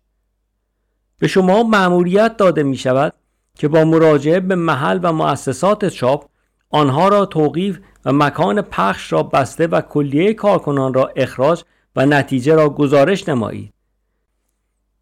به 1.20 1.28
شما 1.28 1.64
مأموریت 1.64 2.38
داده 2.38 2.64
می 2.64 2.78
شود 2.78 3.14
که 3.56 3.68
با 3.68 3.84
مراجعه 3.84 4.40
به 4.40 4.56
محل 4.56 5.00
و 5.04 5.14
مؤسسات 5.14 5.86
چاپ 5.86 6.26
آنها 6.70 7.08
را 7.08 7.26
توقیف 7.26 7.80
و 8.06 8.14
مکان 8.14 8.62
پخش 8.62 9.14
را 9.14 9.24
بسته 9.24 9.68
و 9.68 9.82
کلیه 9.82 10.34
کارکنان 10.34 10.94
را 10.94 11.12
اخراج 11.16 11.64
و 11.96 12.06
نتیجه 12.06 12.56
را 12.56 12.70
گزارش 12.70 13.30
نمایید. 13.30 13.74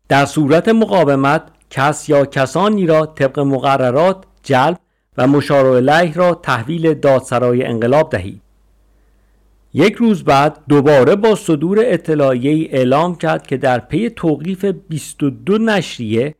در 0.10 0.25
صورت 0.25 0.69
مقاومت 0.69 1.41
کس 1.69 2.10
یا 2.10 2.25
کسانی 2.25 2.86
را 2.86 3.06
طبق 3.06 3.39
مقررات 3.39 4.23
جلب 4.43 4.77
و 5.17 5.27
مشار 5.27 5.65
الیه 5.65 6.13
را 6.13 6.34
تحویل 6.34 6.93
دادسرای 6.93 7.63
انقلاب 7.63 8.10
دهید. 8.10 8.41
یک 9.73 9.93
روز 9.93 10.23
بعد 10.23 10.60
دوباره 10.69 11.15
با 11.15 11.36
صدور 11.36 11.77
اطلاعیه 11.82 12.69
اعلام 12.71 13.15
کرد 13.15 13.47
که 13.47 13.58
در 13.58 13.80
پی 13.80 14.10
توقیف 14.10 14.65
22 14.65 15.58
نشریه 15.58 16.36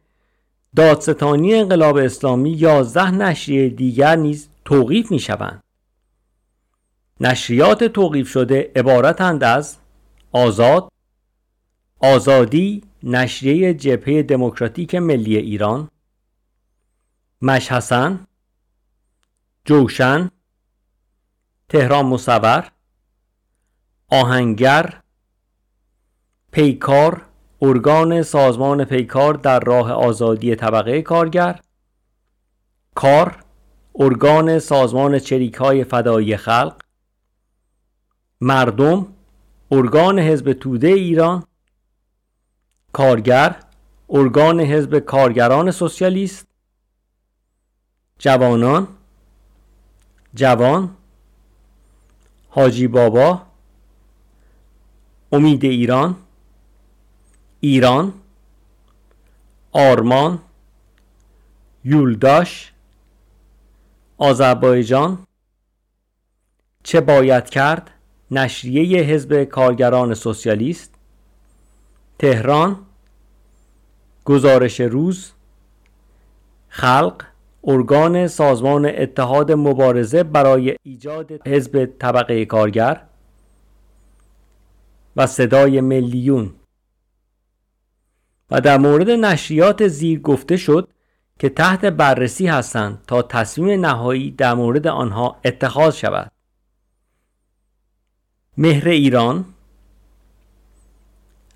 دادستانی 0.76 1.54
انقلاب 1.54 1.98
اسلامی 1.98 2.52
11 2.52 3.12
نشریه 3.12 3.70
دیگر 3.70 4.16
نیز 4.16 4.50
توقیف 4.66 5.12
می 5.12 5.20
شوند. 5.20 5.64
نشریات 7.20 7.84
توقیف 7.84 8.30
شده 8.30 8.72
عبارتند 8.76 9.44
از 9.44 9.78
آزاد 10.32 10.92
آزادی 12.00 12.84
نشریه 13.04 13.74
جبهه 13.74 14.24
دموکراتیک 14.24 14.96
ملی 14.96 15.38
ایران 15.38 15.90
مشحسن 17.42 18.28
جوشن 19.66 20.32
تهران 21.70 22.06
مصور 22.06 22.72
آهنگر 24.12 25.02
پیکار 26.52 27.26
ارگان 27.62 28.24
سازمان 28.24 28.86
پیکار 28.86 29.34
در 29.34 29.60
راه 29.60 29.92
آزادی 29.92 30.56
طبقه 30.56 31.02
کارگر 31.02 31.60
کار 32.96 33.44
ارگان 33.96 34.60
سازمان 34.60 35.20
چریک 35.20 35.56
های 35.56 35.84
فدایی 35.84 36.38
خلق 36.38 36.82
مردم 38.42 39.08
ارگان 39.72 40.20
حزب 40.20 40.54
توده 40.54 40.88
ایران 40.88 41.44
کارگر 42.94 43.56
ارگان 44.10 44.60
حزب 44.60 45.00
کارگران 45.00 45.72
سوسیالیست 45.72 46.48
جوانان 48.20 48.88
جوان 50.36 50.96
حاجی 52.50 52.88
بابا 52.88 53.47
امید 55.32 55.66
ایران 55.66 56.16
ایران 57.60 58.14
آرمان 59.72 60.40
یولداش 61.84 62.72
آذربایجان. 64.18 65.18
چه 66.84 67.02
باید 67.02 67.50
کرد؟ 67.50 67.92
نشریه 68.32 69.04
حزب 69.04 69.44
کارگران 69.44 70.14
سوسیالیست. 70.14 70.96
تهران 72.20 72.80
گزارش 74.26 74.80
روز. 74.80 75.32
خلق 76.70 77.24
ارگان 77.64 78.28
سازمان 78.28 78.86
اتحاد 78.86 79.52
مبارزه 79.52 80.24
برای 80.24 80.76
ایجاد 80.84 81.48
حزب 81.48 81.86
طبقه 82.00 82.46
کارگر. 82.46 83.02
و 85.18 85.28
صدای 85.28 85.82
میلیون 85.82 86.54
و 88.52 88.62
در 88.62 88.78
مورد 88.78 89.10
نشریات 89.10 89.88
زیر 89.88 90.20
گفته 90.20 90.58
شد 90.58 90.90
که 91.40 91.50
تحت 91.50 91.86
بررسی 91.86 92.48
هستند 92.48 93.04
تا 93.08 93.22
تصمیم 93.22 93.86
نهایی 93.86 94.32
در 94.32 94.54
مورد 94.54 94.88
آنها 94.88 95.40
اتخاذ 95.46 95.96
شود. 95.96 96.32
مهر 98.58 98.90
ایران 98.90 99.46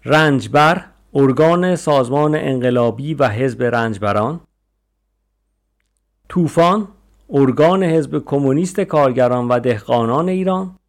رنجبر 0.05 0.85
ارگان 1.13 1.75
سازمان 1.75 2.35
انقلابی 2.35 3.13
و 3.13 3.27
حزب 3.27 3.63
رنجبران. 3.63 4.41
طوفان 6.29 6.87
ارگان 7.29 7.83
حزب 7.83 8.23
کمونیست 8.25 8.79
کارگران 8.79 9.47
و 9.47 9.59
دهقانان 9.59 10.29
ایران. 10.29 10.79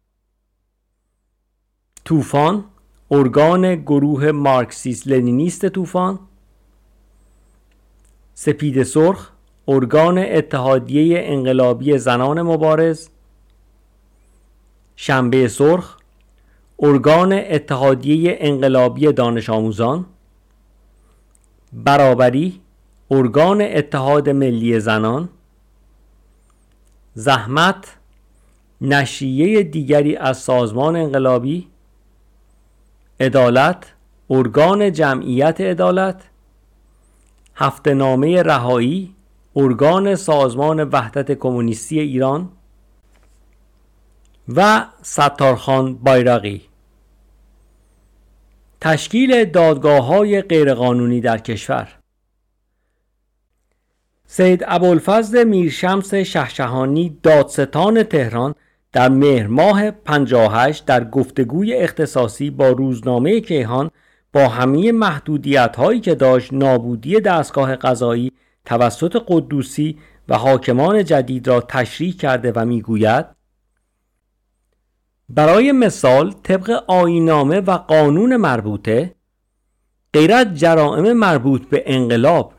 طوفان 2.05 2.65
ارگان 3.11 3.75
گروه 3.75 4.31
مارکسیست 4.31 5.07
لنینیست 5.07 5.69
طوفان 5.69 6.19
سپید 8.33 8.83
سرخ 8.83 9.29
ارگان 9.67 10.17
اتحادیه 10.17 11.19
انقلابی 11.23 11.97
زنان 11.97 12.41
مبارز 12.41 13.09
شنبه 14.95 15.47
سرخ 15.47 15.97
ارگان 16.79 17.33
اتحادیه 17.33 18.37
انقلابی 18.39 19.13
دانش 19.13 19.49
آموزان 19.49 20.05
برابری 21.73 22.61
ارگان 23.11 23.61
اتحاد 23.61 24.29
ملی 24.29 24.79
زنان 24.79 25.29
زحمت 27.13 27.97
نشریه 28.81 29.63
دیگری 29.63 30.15
از 30.15 30.37
سازمان 30.37 30.95
انقلابی 30.95 31.67
عدالت 33.23 33.93
ارگان 34.29 34.91
جمعیت 34.91 35.61
عدالت 35.61 36.21
هفته 37.55 37.93
نامه 37.93 38.43
رهایی 38.43 39.15
ارگان 39.55 40.15
سازمان 40.15 40.83
وحدت 40.83 41.31
کمونیستی 41.31 41.99
ایران 41.99 42.49
و 44.55 44.85
ستارخان 45.01 45.95
بایراقی 45.95 46.61
تشکیل 48.81 49.45
دادگاه 49.45 50.05
های 50.05 50.41
غیرقانونی 50.41 51.21
در 51.21 51.37
کشور. 51.37 51.87
سید 54.27 54.63
ابوالفضل 54.67 55.43
میرشمس 55.43 56.13
شهشهانی 56.13 57.17
دادستان 57.23 58.03
تهران 58.03 58.55
در 58.93 59.09
مهر 59.09 59.47
ماه 59.47 59.91
58 59.91 60.85
در 60.85 61.03
گفتگوی 61.03 61.73
اختصاصی 61.73 62.49
با 62.49 62.69
روزنامه 62.69 63.41
کیهان 63.41 63.91
با 64.33 64.47
همه 64.47 64.91
محدودیت 64.91 65.75
هایی 65.75 65.99
که 65.99 66.15
داشت 66.15 66.53
نابودی 66.53 67.19
دستگاه 67.19 67.75
قضایی 67.75 68.31
توسط 68.65 69.23
قدوسی 69.27 69.97
و 70.29 70.37
حاکمان 70.37 71.03
جدید 71.03 71.47
را 71.47 71.61
تشریح 71.61 72.13
کرده 72.13 72.51
و 72.55 72.65
می‌گوید 72.65 73.25
برای 75.29 75.71
مثال 75.71 76.33
طبق 76.43 76.83
آینامه 76.87 77.59
و 77.59 77.71
قانون 77.71 78.37
مربوطه 78.37 79.15
غیرت 80.13 80.55
جرائم 80.55 81.13
مربوط 81.13 81.65
به 81.69 81.83
انقلاب 81.85 82.53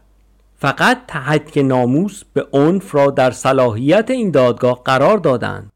فقط 0.56 0.98
تحک 1.08 1.58
ناموس 1.58 2.22
به 2.32 2.46
عنف 2.52 2.94
را 2.94 3.10
در 3.10 3.30
صلاحیت 3.30 4.10
این 4.10 4.30
دادگاه 4.30 4.82
قرار 4.84 5.18
دادند. 5.18 5.73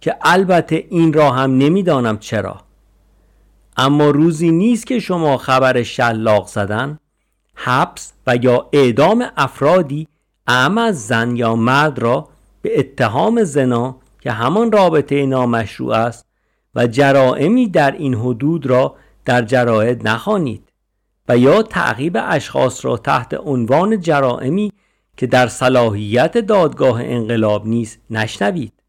که 0.00 0.16
البته 0.22 0.86
این 0.90 1.12
را 1.12 1.30
هم 1.30 1.58
نمی‌دانم 1.58 2.18
چرا. 2.18 2.60
اما 3.76 4.10
روزی 4.10 4.50
نیست 4.50 4.86
که 4.86 4.98
شما 4.98 5.36
خبر 5.36 5.82
شلاق 5.82 6.46
زدن 6.46 6.98
حبس 7.54 8.12
و 8.26 8.36
یا 8.36 8.68
اعدام 8.72 9.26
افرادی 9.36 10.08
اعم 10.46 10.92
زن 10.92 11.36
یا 11.36 11.56
مرد 11.56 11.98
را 11.98 12.28
به 12.62 12.78
اتهام 12.78 13.44
زنا 13.44 13.96
که 14.20 14.30
همان 14.30 14.72
رابطه 14.72 15.26
نامشروع 15.26 15.94
است 15.94 16.26
و 16.74 16.86
جرائمی 16.86 17.68
در 17.68 17.90
این 17.90 18.14
حدود 18.14 18.66
را 18.66 18.94
در 19.24 19.42
جراید 19.42 20.08
نخوانید 20.08 20.68
و 21.28 21.38
یا 21.38 21.62
تعقیب 21.62 22.18
اشخاص 22.20 22.84
را 22.84 22.96
تحت 22.96 23.34
عنوان 23.34 24.00
جرائمی 24.00 24.72
که 25.16 25.26
در 25.26 25.46
صلاحیت 25.46 26.38
دادگاه 26.38 27.02
انقلاب 27.04 27.66
نیست 27.66 27.98
نشنوید. 28.10 28.79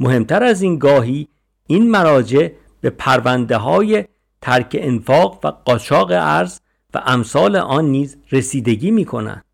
مهمتر 0.00 0.42
از 0.42 0.62
این 0.62 0.78
گاهی 0.78 1.28
این 1.66 1.90
مراجع 1.90 2.48
به 2.80 2.90
پرونده 2.90 3.56
های 3.56 4.04
ترک 4.42 4.76
انفاق 4.80 5.40
و 5.44 5.48
قاچاق 5.48 6.10
ارز 6.10 6.60
و 6.94 7.02
امثال 7.06 7.56
آن 7.56 7.84
نیز 7.84 8.16
رسیدگی 8.32 8.90
می 8.90 9.04
کنند. 9.04 9.44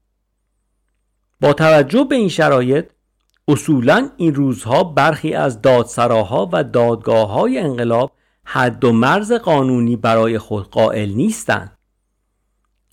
با 1.41 1.53
توجه 1.53 2.05
به 2.05 2.15
این 2.15 2.29
شرایط 2.29 2.85
اصولا 3.49 4.11
این 4.17 4.35
روزها 4.35 4.85
برخی 4.85 5.35
از 5.35 5.63
دادسراها 5.63 6.49
و 6.53 6.65
دادگاه 6.65 7.29
های 7.29 7.59
انقلاب 7.59 8.13
حد 8.45 8.85
و 8.85 8.93
مرز 8.93 9.33
قانونی 9.33 9.97
برای 9.97 10.39
خود 10.39 10.71
قائل 10.71 11.13
نیستند. 11.13 11.79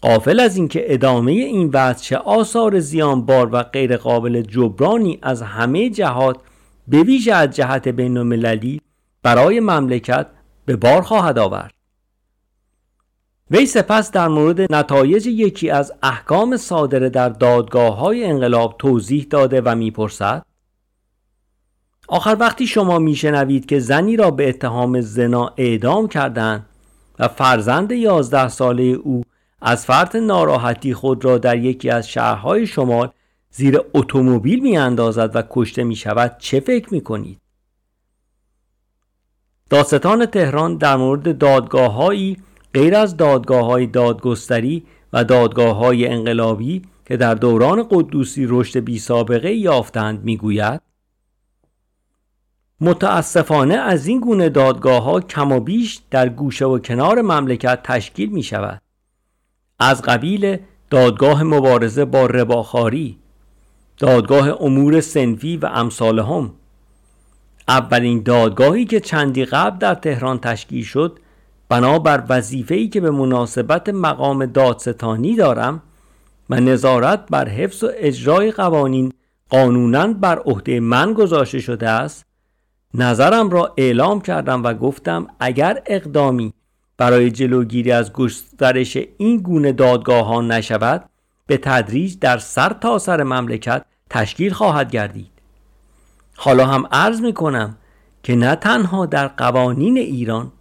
قافل 0.01 0.39
از 0.39 0.55
اینکه 0.55 0.93
ادامه 0.93 1.31
این 1.31 1.69
وضع 1.73 2.03
چه 2.03 2.17
آثار 2.17 2.79
زیانبار 2.79 3.49
و 3.51 3.63
غیرقابل 3.63 4.41
جبرانی 4.41 5.19
از 5.21 5.41
همه 5.41 5.89
جهات 5.89 6.37
به 6.89 7.03
ویژه 7.03 7.33
از 7.33 7.49
جهت 7.49 7.87
بین 7.87 8.17
المللی 8.17 8.81
برای 9.23 9.59
مملکت 9.59 10.27
به 10.65 10.75
بار 10.75 11.01
خواهد 11.01 11.39
آورد. 11.39 11.73
وی 13.51 13.65
سپس 13.65 14.11
در 14.11 14.27
مورد 14.27 14.73
نتایج 14.73 15.27
یکی 15.27 15.69
از 15.69 15.93
احکام 16.03 16.57
صادره 16.57 17.09
در 17.09 17.29
دادگاه 17.29 17.97
های 17.97 18.25
انقلاب 18.25 18.75
توضیح 18.79 19.27
داده 19.29 19.61
و 19.61 19.75
می‌پرسد 19.75 20.45
آخر 22.07 22.37
وقتی 22.39 22.67
شما 22.67 22.99
میشنوید 22.99 23.65
که 23.65 23.79
زنی 23.79 24.15
را 24.15 24.31
به 24.31 24.49
اتهام 24.49 25.01
زنا 25.01 25.53
اعدام 25.57 26.07
کردند 26.07 26.65
و 27.19 27.27
فرزند 27.27 27.91
یازده 27.91 28.47
ساله 28.47 28.83
او 28.83 29.23
از 29.61 29.85
فرط 29.85 30.15
ناراحتی 30.15 30.93
خود 30.93 31.25
را 31.25 31.37
در 31.37 31.57
یکی 31.57 31.89
از 31.89 32.09
شهرهای 32.09 32.67
شمال 32.67 33.09
زیر 33.51 33.81
اتومبیل 33.93 34.59
می 34.59 34.77
اندازد 34.77 35.35
و 35.35 35.43
کشته 35.49 35.83
می 35.83 35.95
شود 35.95 36.35
چه 36.39 36.59
فکر 36.59 36.93
می 36.93 37.01
کنید؟ 37.01 37.39
داستان 39.69 40.25
تهران 40.25 40.75
در 40.77 40.95
مورد 40.95 41.37
دادگاه 41.37 41.93
هایی 41.93 42.37
غیر 42.73 42.95
از 42.95 43.17
دادگاه 43.17 43.65
های 43.65 43.87
دادگستری 43.87 44.85
و 45.13 45.23
دادگاه 45.23 45.75
های 45.75 46.07
انقلابی 46.07 46.81
که 47.05 47.17
در 47.17 47.35
دوران 47.35 47.87
قدوسی 47.91 48.45
رشد 48.49 48.79
بی 48.79 48.99
سابقه 48.99 49.51
یافتند 49.51 50.23
می‌گوید 50.23 50.81
متاسفانه 52.81 53.75
از 53.75 54.07
این 54.07 54.19
گونه 54.19 54.49
دادگاه 54.49 55.03
ها 55.03 55.21
کم 55.21 55.51
و 55.51 55.59
بیش 55.59 56.01
در 56.11 56.29
گوشه 56.29 56.65
و 56.65 56.79
کنار 56.79 57.21
مملکت 57.21 57.79
تشکیل 57.83 58.29
می 58.29 58.43
شود 58.43 58.81
از 59.79 60.01
قبیل 60.01 60.57
دادگاه 60.89 61.43
مبارزه 61.43 62.05
با 62.05 62.25
رباخاری 62.25 63.18
دادگاه 63.99 64.61
امور 64.61 65.01
سنفی 65.01 65.57
و 65.57 65.65
امثال 65.65 66.19
هم. 66.19 66.51
اولین 67.67 68.23
دادگاهی 68.23 68.85
که 68.85 68.99
چندی 68.99 69.45
قبل 69.45 69.77
در 69.77 69.95
تهران 69.95 70.39
تشکیل 70.39 70.83
شد 70.83 71.19
بنابر 71.69 72.23
وظیفه‌ای 72.29 72.87
که 72.87 73.01
به 73.01 73.11
مناسبت 73.11 73.89
مقام 73.89 74.45
دادستانی 74.45 75.35
دارم 75.35 75.81
و 76.49 76.59
نظارت 76.59 77.25
بر 77.29 77.49
حفظ 77.49 77.83
و 77.83 77.89
اجرای 77.93 78.51
قوانین 78.51 79.13
قانونا 79.49 80.13
بر 80.13 80.39
عهده 80.39 80.79
من 80.79 81.13
گذاشته 81.13 81.59
شده 81.59 81.89
است 81.89 82.25
نظرم 82.93 83.49
را 83.49 83.73
اعلام 83.77 84.21
کردم 84.21 84.63
و 84.63 84.73
گفتم 84.73 85.27
اگر 85.39 85.81
اقدامی 85.85 86.53
برای 86.97 87.31
جلوگیری 87.31 87.91
از 87.91 88.13
گسترش 88.13 88.97
این 89.17 89.37
گونه 89.37 89.71
دادگاه 89.71 90.25
ها 90.25 90.41
نشود 90.41 91.08
به 91.49 91.57
تدریج 91.57 92.19
در 92.19 92.37
سر 92.37 92.69
تا 92.69 92.97
سر 92.97 93.23
مملکت 93.23 93.85
تشکیل 94.09 94.53
خواهد 94.53 94.91
گردید. 94.91 95.31
حالا 96.37 96.65
هم 96.65 96.87
عرض 96.91 97.21
می 97.21 97.33
کنم 97.33 97.77
که 98.23 98.35
نه 98.35 98.55
تنها 98.55 99.05
در 99.05 99.27
قوانین 99.27 99.97
ایران 99.97 100.51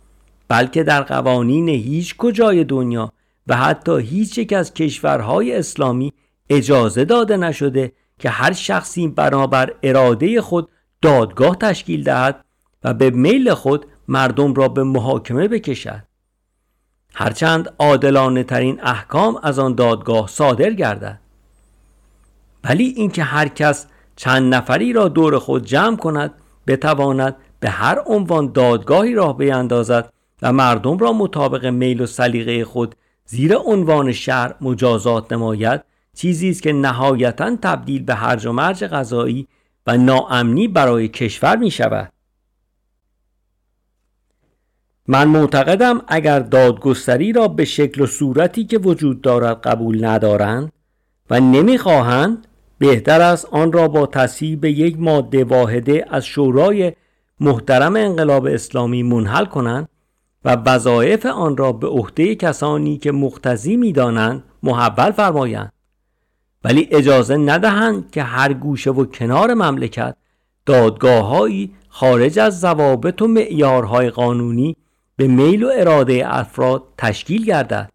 بلکه 0.49 0.83
در 0.83 1.03
قوانین 1.03 1.69
هیچ 1.69 2.17
کجای 2.17 2.65
دنیا 2.65 3.13
و 3.47 3.57
حتی 3.57 4.01
هیچ 4.01 4.39
یک 4.39 4.53
از 4.53 4.75
کشورهای 4.75 5.57
اسلامی 5.57 6.13
اجازه 6.51 7.05
داده 7.05 7.37
نشده 7.37 7.93
که 8.19 8.31
هر 8.31 8.53
شخصی 8.53 9.09
بنابر 9.09 9.75
اراده 9.83 10.41
خود 10.41 10.69
دادگاه 11.03 11.57
تشکیل 11.57 12.05
دهد 12.05 12.45
و 12.85 12.95
به 12.95 13.11
میل 13.11 13.55
خود 13.55 13.87
مردم 14.09 14.55
را 14.55 14.69
به 14.69 14.83
محاکمه 14.85 15.49
بکشد. 15.49 16.08
هرچند 17.21 17.75
عادلانه 17.79 18.43
ترین 18.43 18.81
احکام 18.83 19.39
از 19.43 19.59
آن 19.59 19.75
دادگاه 19.75 20.27
صادر 20.27 20.71
گردد 20.71 21.21
ولی 22.65 22.85
اینکه 22.85 23.23
هر 23.23 23.49
کس 23.49 23.87
چند 24.17 24.55
نفری 24.55 24.93
را 24.93 25.09
دور 25.09 25.39
خود 25.39 25.65
جمع 25.65 25.97
کند 25.97 26.35
بتواند 26.67 27.37
به 27.61 27.71
هر 27.71 28.03
عنوان 28.07 28.53
دادگاهی 28.53 29.15
راه 29.15 29.37
بیندازد 29.37 30.13
و 30.43 30.53
مردم 30.53 30.99
را 30.99 31.13
مطابق 31.13 31.67
میل 31.67 32.01
و 32.01 32.07
سلیقه 32.07 32.65
خود 32.65 32.95
زیر 33.25 33.57
عنوان 33.57 34.13
شهر 34.13 34.55
مجازات 34.61 35.33
نماید 35.33 35.81
چیزی 36.17 36.51
است 36.51 36.63
که 36.63 36.73
نهایتا 36.73 37.57
تبدیل 37.63 38.03
به 38.03 38.15
هرج 38.15 38.47
و 38.47 38.53
مرج 38.53 38.85
غذایی 38.85 39.49
و 39.87 39.97
ناامنی 39.97 40.69
برای 40.69 41.09
کشور 41.09 41.57
می 41.57 41.71
شود. 41.71 42.13
من 45.11 45.29
معتقدم 45.29 46.03
اگر 46.09 46.41
دادگستری 46.41 47.33
را 47.33 47.49
به 47.49 47.65
شکل 47.65 48.03
و 48.03 48.07
صورتی 48.07 48.65
که 48.65 48.79
وجود 48.79 49.21
دارد 49.21 49.61
قبول 49.61 50.05
ندارند 50.05 50.73
و 51.31 51.41
نمی‌خواهند 51.41 52.47
بهتر 52.79 53.21
است 53.21 53.47
آن 53.51 53.73
را 53.73 53.89
با 53.89 54.07
تصویب 54.07 54.65
یک 54.65 55.01
ماده 55.01 55.45
واحده 55.45 56.07
از 56.11 56.27
شورای 56.27 56.93
محترم 57.41 57.97
انقلاب 57.97 58.47
اسلامی 58.47 59.03
منحل 59.03 59.45
کنند 59.45 59.89
و 60.45 60.57
وظایف 60.67 61.27
آن 61.27 61.57
را 61.57 61.73
به 61.73 61.87
عهده 61.87 62.35
کسانی 62.35 62.99
که 62.99 63.13
مختزی 63.13 63.77
می‌دانند 63.77 64.43
محول 64.63 65.11
فرمایند. 65.11 65.73
ولی 66.65 66.89
اجازه 66.91 67.37
ندهند 67.37 68.11
که 68.11 68.23
هر 68.23 68.53
گوشه 68.53 68.91
و 68.91 69.05
کنار 69.05 69.55
مملکت 69.55 70.17
دادگاههایی 70.67 71.71
خارج 71.89 72.39
از 72.39 72.61
ضوابط 72.61 73.23
و 73.23 73.27
معیارهای 73.27 74.11
قانونی 74.11 74.77
به 75.19 75.27
میل 75.29 75.65
و 75.65 75.71
اراده 75.75 76.23
افراد 76.25 76.83
تشکیل 76.99 77.45
گردد. 77.45 77.91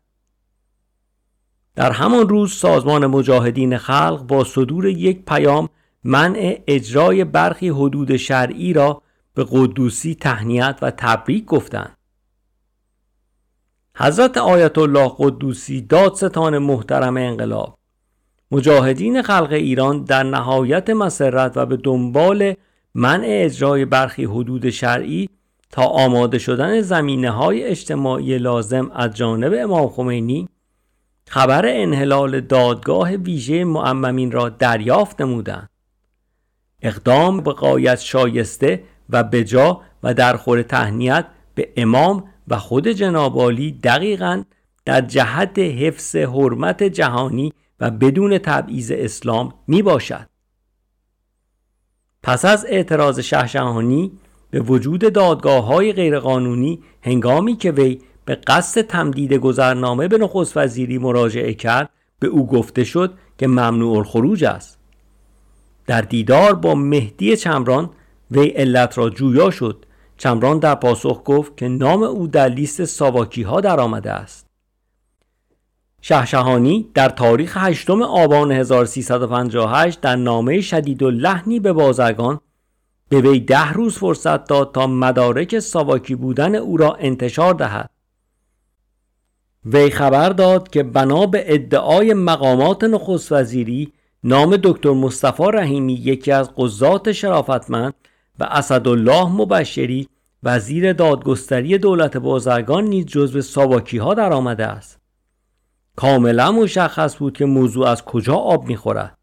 در 1.75 1.91
همان 1.91 2.29
روز 2.29 2.53
سازمان 2.53 3.05
مجاهدین 3.05 3.77
خلق 3.77 4.23
با 4.27 4.43
صدور 4.43 4.86
یک 4.86 5.25
پیام 5.25 5.69
منع 6.03 6.62
اجرای 6.67 7.23
برخی 7.23 7.69
حدود 7.69 8.17
شرعی 8.17 8.73
را 8.73 9.01
به 9.33 9.45
قدوسی 9.51 10.15
تهنیت 10.15 10.79
و 10.81 10.91
تبریک 10.91 11.45
گفتند. 11.45 11.97
حضرت 13.97 14.38
آیت 14.38 14.77
الله 14.77 15.12
قدوسی 15.17 15.81
دادستان 15.81 16.57
محترم 16.57 17.17
انقلاب. 17.17 17.77
مجاهدین 18.51 19.21
خلق 19.21 19.51
ایران 19.51 20.03
در 20.03 20.23
نهایت 20.23 20.89
مسرت 20.89 21.57
و 21.57 21.65
به 21.65 21.77
دنبال 21.77 22.53
منع 22.95 23.25
اجرای 23.27 23.86
برخی 23.86 24.25
حدود 24.25 24.69
شرعی 24.69 25.29
تا 25.73 25.83
آماده 25.83 26.39
شدن 26.39 26.81
زمینه 26.81 27.29
های 27.29 27.63
اجتماعی 27.63 28.38
لازم 28.38 28.91
از 28.93 29.13
جانب 29.13 29.53
امام 29.57 29.89
خمینی 29.89 30.49
خبر 31.27 31.65
انحلال 31.67 32.41
دادگاه 32.41 33.12
ویژه 33.12 33.63
معممین 33.63 34.31
را 34.31 34.49
دریافت 34.49 35.21
نمودند 35.21 35.69
اقدام 36.81 37.41
به 37.41 37.53
قایت 37.53 37.99
شایسته 37.99 38.83
و 39.09 39.23
بجا 39.23 39.81
و 40.03 40.13
در 40.13 40.38
خور 40.38 40.62
تهنیت 40.62 41.25
به 41.55 41.69
امام 41.77 42.23
و 42.47 42.57
خود 42.57 42.88
جنابالی 42.88 43.71
دقیقا 43.71 44.43
در 44.86 45.01
جهت 45.01 45.59
حفظ 45.59 46.15
حرمت 46.15 46.83
جهانی 46.83 47.53
و 47.79 47.91
بدون 47.91 48.38
تبعیض 48.38 48.91
اسلام 48.95 49.53
می 49.67 49.81
باشد. 49.81 50.29
پس 52.23 52.45
از 52.45 52.65
اعتراض 52.69 53.19
شهشهانی 53.19 54.12
به 54.54 54.60
وجود 54.60 55.13
دادگاه 55.13 55.66
های 55.66 55.94
غیرقانونی 55.94 56.80
هنگامی 57.02 57.56
که 57.56 57.72
وی 57.72 58.00
به 58.26 58.36
قصد 58.36 58.82
تمدید 58.82 59.34
گذرنامه 59.34 60.08
به 60.08 60.18
نخست 60.18 60.58
وزیری 60.58 60.98
مراجعه 60.98 61.54
کرد 61.54 61.89
به 62.20 62.28
او 62.28 62.48
گفته 62.48 62.84
شد 62.84 63.13
که 63.38 63.48
ممنوع 63.48 63.98
الخروج 63.98 64.44
است. 64.44 64.78
در 65.88 66.02
دیدار 66.02 66.56
با 66.56 66.76
مهدی 66.76 67.38
چمران 67.38 67.89
وی 68.32 68.48
علت 68.48 68.98
را 68.98 69.10
جویا 69.10 69.52
شد. 69.52 69.86
چمران 70.18 70.60
در 70.60 70.76
پاسخ 70.76 71.22
گفت 71.26 71.58
که 71.58 71.68
نام 71.68 72.04
او 72.04 72.28
در 72.28 72.50
لیست 72.50 72.86
ساواکی 72.86 73.42
ها 73.42 73.62
در 73.62 73.80
آمده 73.80 74.12
است. 74.12 74.46
شهشهانی 76.02 76.89
در 76.94 77.10
تاریخ 77.10 77.58
8 77.58 77.89
آبان 77.89 78.52
1358 78.52 80.02
در 80.02 80.16
نامه 80.16 80.62
شدید 80.62 81.04
و 81.04 81.12
لحنی 81.12 81.60
به 81.60 81.74
بازرگان 81.74 82.39
به 83.13 83.30
وی 83.30 83.39
ده 83.39 83.71
روز 83.71 83.97
فرصت 83.97 84.47
داد 84.47 84.71
تا 84.73 84.88
مدارک 84.88 85.60
ساواکی 85.60 86.15
بودن 86.15 86.56
او 86.56 86.78
را 86.78 86.95
انتشار 86.95 87.54
دهد. 87.54 87.89
وی 89.65 89.89
خبر 89.89 90.30
داد 90.30 90.69
که 90.69 90.84
بنا 90.84 91.26
به 91.26 91.54
ادعای 91.54 92.13
مقامات 92.13 92.84
نخست 92.84 93.32
وزیری 93.32 93.93
نام 94.23 94.58
دکتر 94.63 94.91
مصطفی 94.91 95.43
رحیمی 95.54 95.93
یکی 95.93 96.32
از 96.32 96.52
قضات 96.56 97.12
شرافتمند 97.12 97.93
و 98.39 98.43
اسدالله 98.43 99.30
مبشری 99.32 100.08
وزیر 100.43 100.93
دادگستری 100.93 101.78
دولت 101.78 102.17
بازرگان 102.17 102.84
نیز 102.84 103.06
جزو 103.06 103.41
ساواکی 103.41 103.97
ها 103.97 104.13
در 104.13 104.34
آمده 104.34 104.65
است. 104.65 104.99
کاملا 105.95 106.52
مشخص 106.52 107.17
بود 107.17 107.38
که 107.38 107.45
موضوع 107.45 107.88
از 107.88 108.06
کجا 108.06 108.36
آب 108.36 108.67
می‌خورد. 108.67 109.17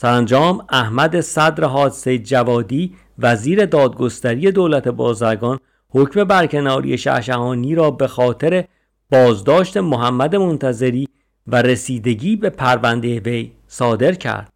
سرانجام 0.00 0.66
احمد 0.68 1.20
صدر 1.20 1.64
حادثه 1.64 2.18
جوادی 2.18 2.94
وزیر 3.18 3.66
دادگستری 3.66 4.52
دولت 4.52 4.88
بازرگان 4.88 5.58
حکم 5.88 6.24
برکناری 6.24 6.98
شهشهانی 6.98 7.74
را 7.74 7.90
به 7.90 8.06
خاطر 8.06 8.64
بازداشت 9.10 9.76
محمد 9.76 10.36
منتظری 10.36 11.08
و 11.46 11.62
رسیدگی 11.62 12.36
به 12.36 12.50
پرونده 12.50 13.20
وی 13.20 13.52
صادر 13.66 14.12
کرد 14.12 14.52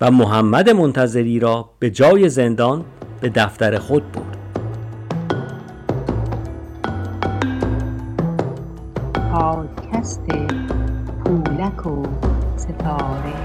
و 0.00 0.10
محمد 0.10 0.70
منتظری 0.70 1.40
را 1.40 1.70
به 1.78 1.90
جای 1.90 2.28
زندان 2.28 2.84
به 3.20 3.28
دفتر 3.28 3.78
خود 3.78 4.12
برد. 4.12 4.38
پادکست 9.32 10.26
پولک 11.24 11.86
و 11.86 12.02
ستاره 12.56 13.43